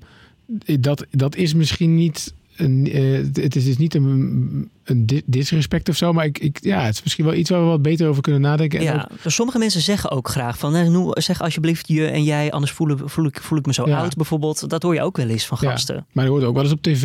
[0.80, 2.34] dat, dat is misschien niet.
[3.34, 6.94] Het is dus niet een, een di- disrespect of zo, maar ik, ik, ja, het
[6.94, 8.80] is misschien wel iets waar we wat beter over kunnen nadenken.
[8.80, 12.24] En ook- Ja, dus sommige mensen zeggen ook graag van, noem- zeg alsjeblieft je en
[12.24, 13.98] jij, anders voel, ik- voel, ik, voel ik me zo Ja.
[14.00, 14.70] oud bijvoorbeeld.
[14.70, 15.70] Dat hoor je ook wel eens van Ja.
[15.72, 16.06] gasten.
[16.12, 17.04] Maar er hoort ook wel eens op tv,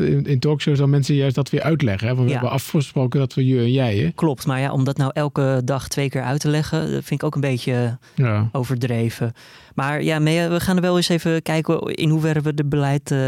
[0.00, 2.08] in, in talkshows, dan mensen juist dat weer uitleggen.
[2.08, 2.14] Hè?
[2.16, 2.28] We Ja.
[2.30, 3.96] hebben afgesproken dat we je en jij.
[3.96, 4.10] Hè?
[4.14, 7.20] Klopt, maar ja, om dat nou elke dag twee keer uit te leggen, dat vind
[7.20, 8.48] ik ook een beetje Ja.
[8.52, 9.32] overdreven.
[9.74, 13.18] Maar ja, we gaan er wel eens even kijken in hoeverre we de beleid, eh,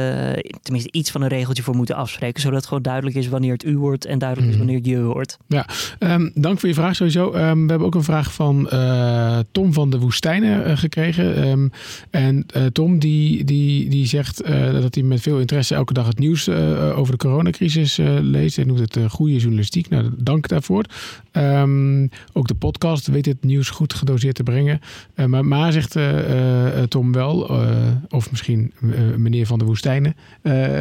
[0.62, 2.40] tenminste iets van een regeltje voor moeten afspreken.
[2.42, 4.60] Zodat het gewoon duidelijk is wanneer het u wordt en duidelijk Mhm.
[4.60, 5.38] is wanneer het je hoort.
[5.98, 7.30] Ehm, dank voor je vraag sowieso.
[7.30, 11.36] Ehm, we hebben ook een vraag van eh, Tom van de Woestijnen eh, gekregen.
[11.36, 11.68] Ehm,
[12.10, 14.42] en eh, Tom die, die, die zegt
[14.72, 18.56] dat hij met veel interesse elke dag het nieuws over de coronacrisis leest.
[18.56, 19.88] Hij noemt het goede journalistiek.
[19.88, 20.84] Nou, dank daarvoor.
[22.32, 24.80] Ook de podcast weet het nieuws goed gedoseerd te brengen.
[25.26, 25.96] Maar, maar zegt
[26.88, 27.50] Tom wel,
[28.08, 28.72] of misschien
[29.16, 30.14] meneer van de Woestijnen,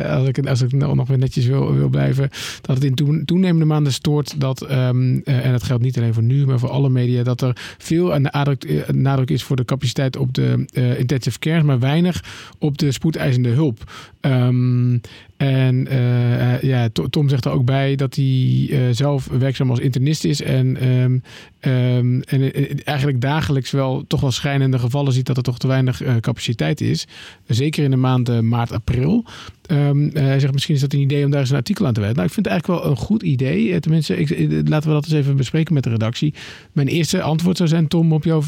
[0.10, 2.30] als ik, als ik nou nog weer netjes wil, wil blijven,
[2.62, 6.14] dat het in toen- toenemende maanden stoort dat, ehm, eh, en dat geldt niet alleen
[6.14, 9.66] voor nu, maar voor alle media, dat er veel aan eh, nadruk is voor de
[9.66, 12.24] capaciteit op de eh, intensive care, maar weinig
[12.60, 13.92] op de spoedeisende hulp.
[14.20, 14.98] Ehm,
[15.42, 19.70] en eh, eh, ja, To- Tom zegt er ook bij dat hij eh, zelf werkzaam
[19.70, 21.18] als internist is en, ehm,
[21.60, 26.02] ehm, en eigenlijk dagelijks wel toch wel schrijnende gevallen ziet dat er toch te weinig
[26.20, 27.08] capaciteit is.
[27.48, 29.26] Zeker in de maanden maart, april.
[29.72, 31.94] Ehm, eh, hij zegt misschien is dat een idee om daar eens een artikel aan
[31.94, 32.18] te wijden.
[32.18, 33.80] Nou, ik vind het eigenlijk wel een goed idee.
[33.80, 34.30] Tenminste, ik,
[34.70, 36.34] laten we dat eens even bespreken met de redactie.
[36.72, 38.44] Mijn eerste antwoord zou zijn, Tom, op jouw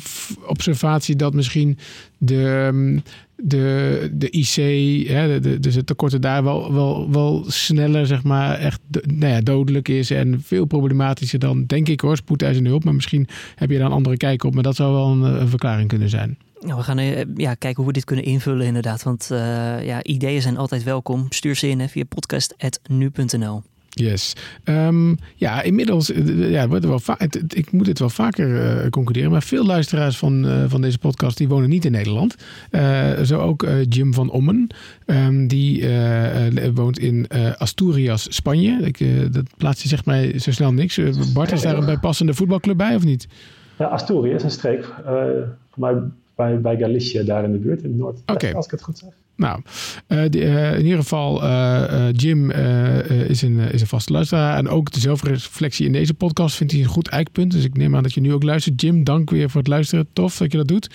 [0.46, 1.78] observatie dat misschien
[2.18, 3.02] de,
[3.36, 4.56] de, de IC,
[5.08, 9.42] hè, de, dus het tekorten daar wel, wel, wel sneller, zeg maar, echt nou ja,
[9.42, 12.84] dodelijk is en veel problematischer dan, denk ik hoor, spoedeisende hulp.
[12.84, 15.48] Maar misschien heb je daar een andere kijk op, maar dat zou wel een, een
[15.48, 16.38] verklaring kunnen zijn.
[16.60, 19.04] Nou, we gaan eh, ja, kijken hoe we dit kunnen invullen inderdaad.
[19.04, 21.26] Want eh, ja, ideeën zijn altijd welkom.
[21.30, 23.64] Stuur ze in hè, via podcast.nu.nl.
[23.96, 24.34] Yes.
[24.64, 28.90] Ehm, ja, inmiddels, eh, ja, wordt er wel het- ik moet het wel vaker eh,
[28.90, 32.36] concluderen, maar veel luisteraars van, eh, van deze podcast die wonen niet in Nederland.
[32.70, 34.68] Eh, zo ook eh, Jim van Ommen,
[35.06, 38.80] Ehm, die eh, eh, woont in eh, Asturias, Spanje.
[38.84, 40.98] Ik, eh, dat plaatsje zegt mij zo snel niks.
[40.98, 43.28] Eh, Bart, is daar een bijpassende voetbalclub bij of niet?
[43.80, 45.14] Ja, Asturië is een streek, eh,
[45.70, 45.94] voor mij
[46.36, 48.20] bij, bij Galicië, daar in de buurt, in het noord.
[48.54, 49.10] Als ik het goed zeg.
[49.36, 49.62] Nou,
[50.08, 52.50] eh, eh, in ieder geval, eh, Jim
[53.28, 54.58] is, een, is een vaste luisteraar.
[54.58, 57.52] En ook de zelfreflectie in deze podcast vindt hij een goed eikpunt.
[57.52, 58.82] Dus ik neem aan dat je nu ook luistert.
[58.82, 60.08] Jim, dank weer voor het luisteren.
[60.14, 60.90] Tof dat je dat doet.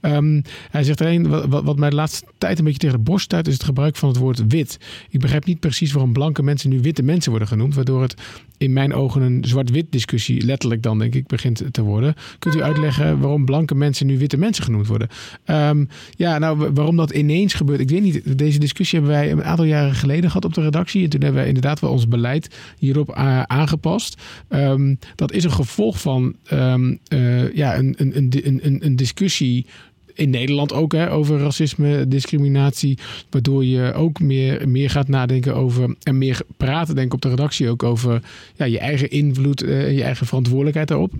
[0.00, 3.24] Ehm, hij zegt alleen, wat, wat, mij de laatste tijd een beetje tegen de borst
[3.24, 3.46] stuit...
[3.46, 4.78] is het gebruik van het woord wit.
[5.10, 7.74] Ik begrijp niet precies waarom blanke mensen nu witte mensen worden genoemd...
[7.74, 8.14] waardoor het
[8.58, 10.44] in mijn ogen een zwart-wit discussie...
[10.44, 12.14] letterlijk dan, denk ik, begint te worden.
[12.38, 15.08] Kunt u uitleggen waarom blanke mensen nu witte mensen genoemd worden?
[15.44, 17.80] Ehm, ja, nou, wa- waarom dat ineens gebeurt...
[17.84, 21.04] ik weet niet, deze discussie hebben wij een aantal jaren geleden gehad op de redactie.
[21.04, 23.12] En toen hebben wij inderdaad wel ons beleid hierop
[23.46, 24.22] aangepast.
[24.48, 29.66] Ehm, dat is een gevolg van ehm, eh, ja, een, een, een, een, een discussie
[30.14, 32.98] in Nederland ook hè, over racisme, discriminatie.
[33.30, 37.28] Waardoor je ook meer, meer gaat nadenken over en meer praten, denk ik op de
[37.28, 38.22] redactie ook over
[38.56, 41.12] ja, je eigen invloed eh, en je eigen verantwoordelijkheid daarop.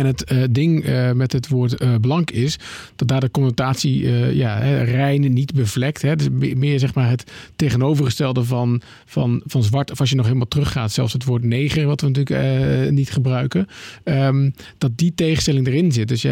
[0.00, 2.58] En het uh, ding uh, met het woord uh, blank is
[2.96, 6.02] dat daar de connotatie ja, hè, rein niet bevlekt.
[6.02, 9.90] Hè, dus meer zeg maar het tegenovergestelde van, van, van zwart.
[9.90, 13.66] Of als je nog helemaal teruggaat, zelfs het woord neger, wat we natuurlijk niet gebruiken.
[14.04, 16.08] Um, dat die tegenstelling erin zit.
[16.08, 16.22] Dus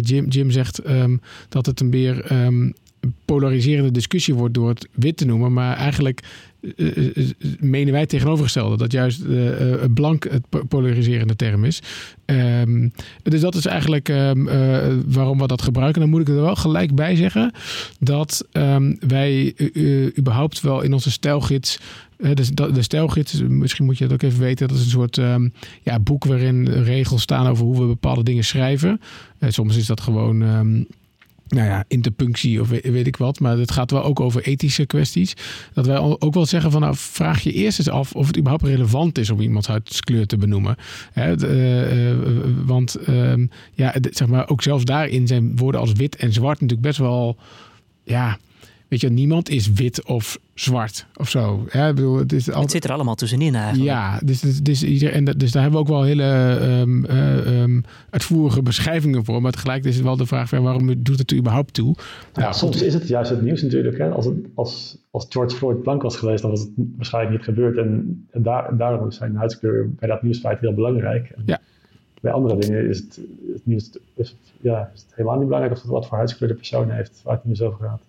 [0.00, 2.74] Jim, Jim zegt um, dat het een meer um,
[3.24, 5.52] polariserende discussie wordt door het wit te noemen.
[5.52, 6.20] Maar eigenlijk
[7.60, 8.76] menen wij tegenovergestelde.
[8.76, 9.22] Dat juist
[9.94, 11.82] blank het polariserende term is.
[12.26, 14.44] Um, dus dat is eigenlijk um,
[15.06, 16.00] waarom we dat gebruiken.
[16.00, 17.52] Dan moet ik er wel gelijk bij zeggen
[17.98, 19.54] dat um, wij
[20.18, 21.78] überhaupt wel in onze stijlgids
[22.16, 24.68] de, de stijlgids, misschien moet je dat ook even weten.
[24.68, 25.20] Dat is een soort
[25.82, 29.00] ja, boek waarin regels staan over hoe we bepaalde dingen schrijven.
[29.48, 30.86] Soms is dat gewoon
[31.52, 33.40] nou ja, interpunctie of weet, ik wat.
[33.40, 35.34] Maar het gaat wel ook over ethische kwesties.
[35.72, 38.64] Dat wij ook wel zeggen van nou, vraag je eerst eens af of het überhaupt
[38.64, 40.76] relevant is om iemands huidskleur te benoemen.
[41.12, 42.16] Hè, uh, uh,
[42.64, 46.88] want uh, ja, zeg maar, ook zelfs daarin zijn woorden als wit en zwart natuurlijk
[46.88, 47.36] best wel
[48.04, 48.38] ja,
[48.92, 51.66] Weet je, niemand is wit of zwart of zo.
[51.70, 52.62] Ja, ik bedoel, het, is altijd...
[52.62, 53.84] het zit er allemaal tussenin eigenlijk.
[53.84, 58.62] Ja, dus, dus, dus, en dus daar hebben we ook wel hele um, um, uitvoerige
[58.62, 59.42] beschrijvingen voor.
[59.42, 61.94] Maar tegelijk is het wel de vraag van waarom doet het er überhaupt toe?
[62.32, 63.98] Ja, nou, soms is het juist het nieuws natuurlijk.
[63.98, 64.10] Hè?
[64.10, 67.76] Als, het, als, als George Floyd blank was geweest, dan was het waarschijnlijk niet gebeurd.
[67.76, 71.32] En, en daar, daarom is zijn huidskleur bij dat nieuwsfeit heel belangrijk.
[71.36, 71.60] En ja.
[72.20, 73.20] Bij andere dingen is het,
[73.52, 76.54] het nieuws is, ja, is het helemaal niet belangrijk of het wat voor huidskleur de
[76.54, 78.00] persoon heeft waar het nieuws over gaat.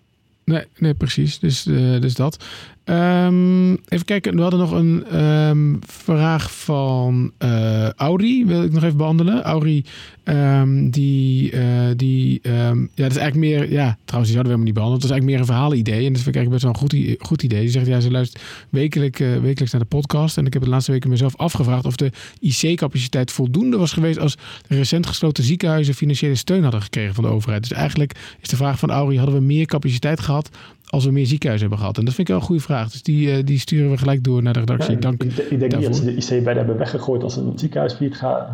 [0.46, 1.40] Nee, nee, precies.
[1.40, 2.46] Dus, uh, dus dat.
[2.86, 8.84] Um, even kijken, we hadden nog een um, vraag van uh, Auri, wil ik nog
[8.84, 9.44] even behandelen.
[9.44, 9.86] Auri,
[10.24, 11.62] um, die, uh,
[11.96, 15.00] die ja, dat is eigenlijk meer, ja, trouwens, die zouden we helemaal niet behandelen.
[15.00, 16.06] Dat is eigenlijk meer een verhalenidee.
[16.06, 17.62] En dat vind ik eigenlijk best wel een goed, goed idee.
[17.62, 20.38] Die zegt, ja, ze luistert wekelijk, wekelijks naar de podcast.
[20.38, 24.38] En ik heb het laatste weken mezelf afgevraagd of de IC-capaciteit voldoende was geweest als
[24.68, 27.62] de recent gesloten ziekenhuizen financiële steun hadden gekregen van de overheid.
[27.62, 30.50] Dus eigenlijk is de vraag van Auri, hadden we meer capaciteit gehad
[30.94, 31.98] als we meer ziekenhuizen hebben gehad?
[31.98, 32.92] En dat vind ik wel een goede vraag.
[32.92, 34.98] Dus die, uh, die sturen we gelijk door naar de redactie.
[34.98, 35.80] Dank ik, ik denk daarvoor.
[35.80, 38.50] niet dat ze de IC bij hebben weggegooid als een ziekenhuisgebied gaat.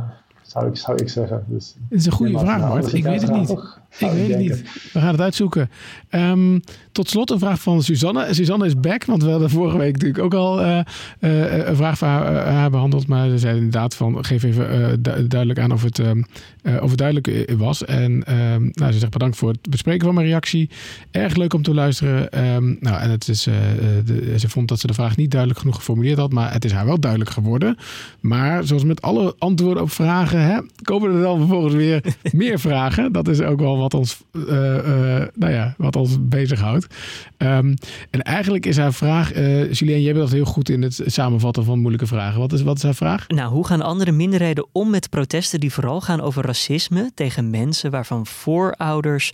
[0.49, 1.43] Zou ik, zou ik zeggen.
[1.47, 2.93] Dus, het is een goede vraag, Bart.
[2.93, 3.49] Ik weet het niet.
[3.97, 4.63] Ik weet het niet.
[4.93, 5.69] We gaan het uitzoeken.
[6.09, 8.33] Um, tot slot een vraag van Suzanne.
[8.33, 10.79] Suzanne is back, want we hadden vorige week natuurlijk ook al uh,
[11.19, 13.07] uh, een vraag van haar, uh, haar, behandeld.
[13.07, 16.25] Maar ze zei inderdaad van, geef even du duidelijk aan of het, um,
[16.63, 17.85] of het duidelijk was.
[17.85, 20.69] En um, nou, ze zegt bedankt voor het bespreken van mijn reactie.
[21.11, 22.27] Erg leuk om te luisteren.
[22.79, 23.43] nou, en het is,
[24.05, 26.31] de, ze vond dat ze de vraag niet duidelijk genoeg geformuleerd had.
[26.31, 27.77] Maar het is haar wel duidelijk geworden.
[28.19, 33.11] Maar zoals met alle antwoorden op vragen, hè, komen er dan vervolgens weer meer vragen.
[33.11, 34.23] Dat is ook wel wat ons,
[35.33, 36.87] nou ja, wat ons bezighoudt.
[37.37, 37.73] Um,
[38.09, 41.63] en eigenlijk is haar vraag, uh, Julien, jij bent dat heel goed in het samenvatten
[41.63, 42.39] van moeilijke vragen.
[42.39, 43.27] Wat is, wat is haar vraag?
[43.27, 47.91] Nou, hoe gaan andere minderheden om met protesten die vooral gaan over racisme tegen mensen
[47.91, 49.31] waarvan voorouders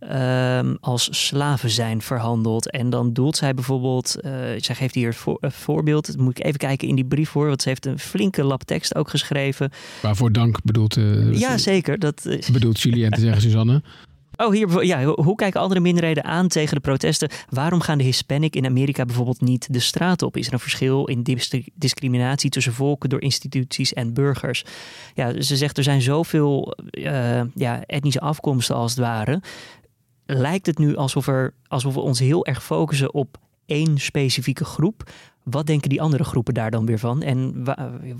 [0.00, 2.70] um, als slaven zijn verhandeld?
[2.70, 6.38] En dan doelt zij bijvoorbeeld, uh, zij geeft hier het voor, uh, voorbeeld, dat moet
[6.38, 9.08] ik even kijken in die brief voor, want ze heeft een flinke lap tekst ook
[9.08, 9.70] geschreven.
[10.02, 10.94] Waarvoor dank bedoelt?
[11.30, 11.98] ja, zeker.
[11.98, 13.82] Dat bedoelt Julien te zeggen, Suzanne.
[14.36, 17.30] Oh, hier, ja, hoe kijken andere minderheden aan tegen de protesten?
[17.48, 20.36] Waarom gaan de Hispanic in Amerika bijvoorbeeld niet de straat op?
[20.36, 21.38] Is er een verschil in
[21.74, 24.64] discriminatie tussen volken door instituties en burgers?
[25.14, 29.40] Ja, ze zegt er zijn zoveel uh, ja, etnische afkomsten als het ware.
[30.26, 35.10] Lijkt het nu alsof, er, alsof we ons heel erg focussen op één specifieke groep?
[35.42, 37.22] Wat denken die andere groepen daar dan weer van?
[37.22, 37.64] En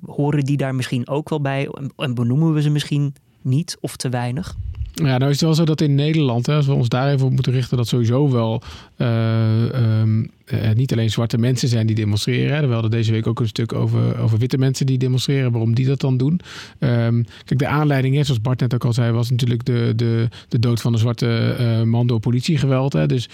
[0.07, 1.69] horen die daar misschien ook wel bij?
[1.97, 4.57] En benoemen we ze misschien niet of te weinig?
[4.93, 7.27] Ja, nou is het wel zo dat in Nederland, hè, als we ons daar even
[7.27, 8.63] op moeten richten, dat sowieso wel
[8.97, 12.69] uh, um, uh, niet alleen zwarte mensen zijn die demonstreren.
[12.69, 15.87] We hadden deze week ook een stuk over, over witte mensen die demonstreren, waarom die
[15.87, 16.41] dat dan doen.
[16.79, 20.29] Um, kijk, de aanleiding, hè, zoals Bart net ook al zei, was natuurlijk de, de,
[20.49, 22.93] de dood van een zwarte uh, man door politiegeweld.
[22.93, 23.07] Hè.
[23.07, 23.29] Dus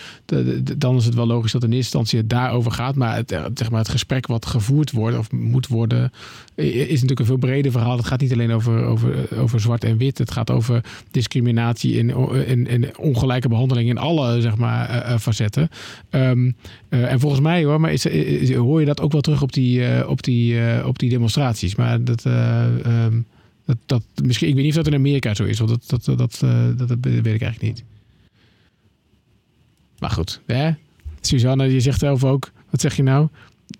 [0.76, 2.94] dan is het wel logisch dat in eerste instantie het daarover gaat.
[2.94, 6.12] Maar het, zeg maar het gesprek wat gevoerd wordt of moet worden,
[6.54, 7.96] is natuurlijk een veel breder verhaal.
[7.96, 10.18] Het gaat niet alleen over, over, over zwart en wit.
[10.18, 15.68] Het gaat over discriminatie en, en, ongelijke behandeling in alle zeg maar, facetten.
[16.10, 16.56] Um,
[17.08, 19.80] en volgens mij hoor, maar is, is, hoor je dat ook wel terug op die,
[19.80, 21.74] uh, op die, uh, op die demonstraties.
[21.74, 23.26] Maar dat, um,
[23.64, 26.18] dat, dat, misschien, ik weet niet of dat in Amerika zo is, want dat, dat,
[26.18, 26.38] dat,
[26.78, 27.84] dat, dat weet ik eigenlijk niet.
[29.98, 30.70] Maar goed, hè?
[31.20, 33.28] Suzanne, je zegt zelf ook, wat zeg je nou?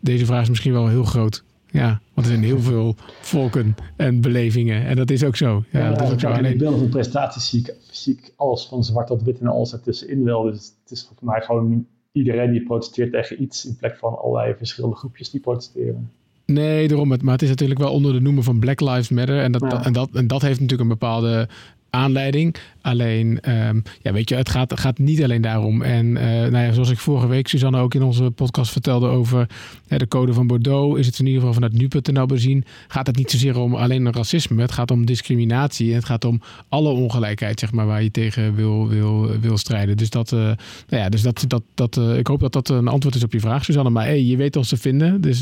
[0.01, 1.43] Deze vraag is misschien wel heel groot.
[1.71, 4.87] Ja, want er zijn heel veel volken en belevingen.
[4.87, 5.65] En dat is ook zo.
[5.71, 6.29] Ja, ja dat is ook zo.
[6.29, 6.59] Alleen...
[6.59, 10.25] beeld van prestaties zie ik, zie ik alles van zwart tot wit en alles ertussenin
[10.25, 10.43] wel.
[10.43, 14.55] Dus het is voor mij gewoon iedereen die protesteert tegen iets in plek van allerlei
[14.57, 16.11] verschillende groepjes die protesteren.
[16.47, 17.11] Nee, daarom.
[17.11, 19.39] Het, maar het is natuurlijk wel onder de noemer van Black Lives Matter.
[19.41, 19.85] En dat, Ja.
[19.85, 21.49] en dat, en dat heeft natuurlijk een bepaalde
[21.91, 22.57] aanleiding.
[22.83, 25.83] Alleen, ehm, ja, weet je, het gaat, gaat niet alleen daarom.
[25.83, 29.47] En eh, nou ja, zoals ik vorige week, Suzanne, ook in onze podcast vertelde over
[29.89, 33.31] de code van Bordeaux, is het in ieder geval vanuit nu.nl bezien, gaat het niet
[33.31, 34.63] zozeer om alleen racisme.
[34.63, 35.91] Het gaat om discriminatie.
[35.91, 39.97] En het gaat om alle ongelijkheid, zeg maar, waar je tegen wil, wil, wil strijden.
[39.97, 40.57] Dus dat, eh, nou
[40.89, 43.41] ja, dus dat, dat, dat eh, ik hoop dat dat een antwoord is op je
[43.41, 43.91] vraag, Suzanne.
[43.91, 45.21] Maar hey, je weet ons te vinden.
[45.21, 45.39] Dus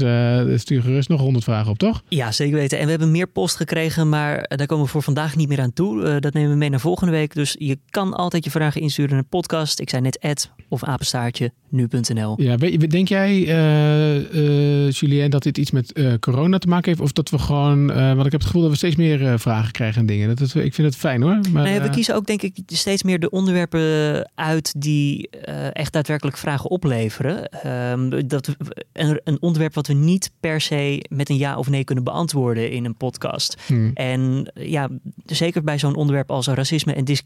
[0.61, 2.03] stuur gerust nog honderd vragen op, toch?
[2.09, 2.79] Ja, zeker weten.
[2.79, 5.73] En we hebben meer post gekregen, maar daar komen we voor vandaag niet meer aan
[5.73, 6.21] toe.
[6.21, 7.30] Dat nemen we mee naar volgende week.
[7.35, 9.81] Dus je kan altijd je vragen insturen naar de podcast.
[9.81, 12.35] Ik zei net ad of apenstaartje nu.nl.
[12.43, 17.01] Ja, denk jij, eh, Julien, dat dit iets met eh, corona te maken heeft?
[17.01, 20.01] Of dat we gewoon, want ik heb het gevoel dat we steeds meer vragen krijgen
[20.01, 20.37] en dingen.
[20.37, 21.39] Dat, ik vind het fijn hoor.
[21.53, 25.29] Maar, ja, we kiezen ook denk ik steeds meer de onderwerpen uit die
[25.73, 27.49] echt daadwerkelijk vragen opleveren.
[27.49, 28.57] Ehm, dat, we-
[28.93, 32.71] een, een onderwerp wat we niet per se met een ja of nee kunnen beantwoorden
[32.71, 33.57] in een podcast.
[33.67, 33.91] hmm.
[33.95, 34.89] En ja,
[35.27, 37.20] zeker bij zo'n onderwerp als racisme en discriminatie,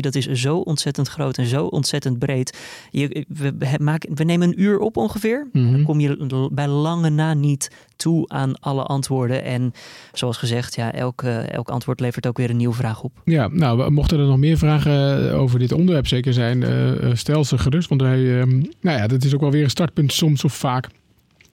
[0.00, 2.58] dat is zo ontzettend groot en zo ontzettend breed.
[2.90, 5.48] Je, we, maken, we nemen een uur op ongeveer.
[5.52, 5.72] Mhm.
[5.72, 9.44] Dan kom je bij lange na niet toe aan alle antwoorden.
[9.44, 9.72] En
[10.12, 13.12] zoals gezegd, ja, elk, elk antwoord levert ook weer een nieuwe vraag op.
[13.24, 17.14] Ja, nou, mochten er nog meer vragen eh, over dit onderwerp zeker zijn, eh, eh,
[17.14, 17.88] stel ze gerust.
[17.88, 20.88] Want wij, ehm, nou ja, dat is ook wel weer een startpunt soms of vaak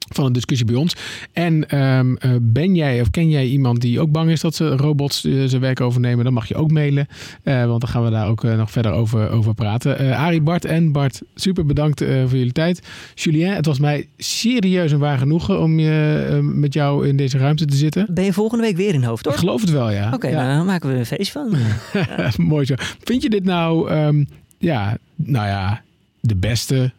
[0.08, 0.96] van een discussie bij ons.
[1.34, 4.76] En ehm, eh, ben jij of ken jij iemand die ook bang is dat ze
[4.76, 6.24] robots eh, zijn werk overnemen?
[6.24, 7.08] Dan mag je ook mailen,
[7.44, 10.16] eh, want dan gaan we daar ook nog verder over, over praten.
[10.16, 12.82] Arie, Bart en Bart, super bedankt voor jullie tijd.
[13.16, 17.66] Julien, het was mij serieus een waar genoegen om je, met jou in deze ruimte
[17.66, 18.08] te zitten.
[18.10, 19.40] Ben je volgende week weer in hoofd, Ik hoor?
[19.40, 20.12] geloof het wel, ja.
[20.14, 20.44] Oké, ja.
[20.44, 21.56] nou, dan maken we een feest van.
[22.38, 22.74] Mooi zo.
[23.04, 24.24] Vind je dit nou, ehm,
[24.58, 25.82] ja, nou ja,
[26.20, 26.92] de beste,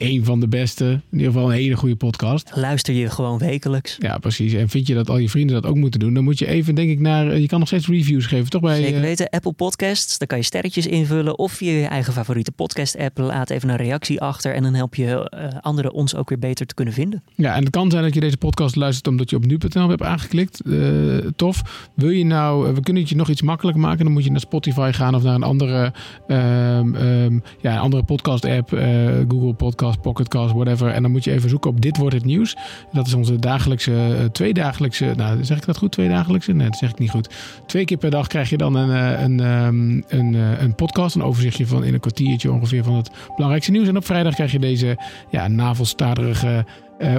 [0.00, 2.50] een van de beste, in ieder geval een hele goede podcast?
[2.54, 3.96] Luister je gewoon wekelijks.
[3.98, 4.52] Ja, precies.
[4.52, 6.14] En vind je dat al je vrienden dat ook moeten doen?
[6.14, 7.38] Dan moet je even, denk ik, naar.
[7.38, 8.60] Je kan nog steeds reviews geven, toch?
[8.60, 11.38] Bij, Zeker eh, weten, Apple Podcasts, daar kan je sterretjes invullen.
[11.38, 13.18] Of via je eigen favoriete podcast-app.
[13.18, 14.54] Laat even een reactie achter.
[14.54, 17.22] En dan help je eh, anderen ons ook weer beter te kunnen vinden.
[17.34, 20.02] Ja, en het kan zijn dat je deze podcast luistert omdat je op nu.nl hebt
[20.02, 20.60] aangeklikt.
[20.60, 21.88] Eh, tof.
[21.94, 24.04] Wil je nou, eh, we kunnen het je nog iets makkelijker maken.
[24.04, 25.92] Dan moet je naar Spotify gaan of naar een andere,
[26.26, 28.72] ehm, ehm, ja, een andere podcast app.
[28.72, 28.88] eh,
[29.28, 30.88] Google Podcast, Pocketcast, whatever.
[30.88, 32.56] En dan moet je even zoeken op Dit Wordt Het Nieuws.
[32.92, 36.52] Dat is onze dagelijkse, eh, tweedagelijkse, nou zeg ik dat goed, tweedagelijkse?
[36.52, 37.28] Nee, dat zeg ik niet goed.
[37.66, 41.14] Twee keer per dag krijg je dan een, eh, een, ehm, een, eh, een podcast,
[41.14, 43.88] een overzichtje van in een kwartiertje ongeveer van het belangrijkste nieuws.
[43.88, 44.98] En op vrijdag krijg je deze
[45.30, 46.64] ja, navelstaderige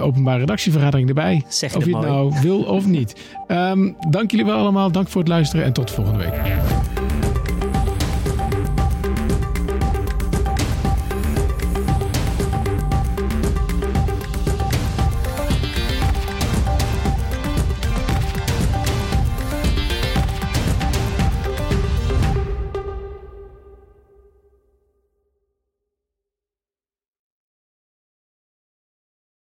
[0.02, 1.44] openbare redactievergadering erbij.
[1.48, 2.08] Zeg Of je het mooi.
[2.08, 3.22] nou wil of niet.
[3.48, 4.92] Ehm, dank jullie wel allemaal.
[4.92, 6.42] Dank voor het luisteren en tot volgende week.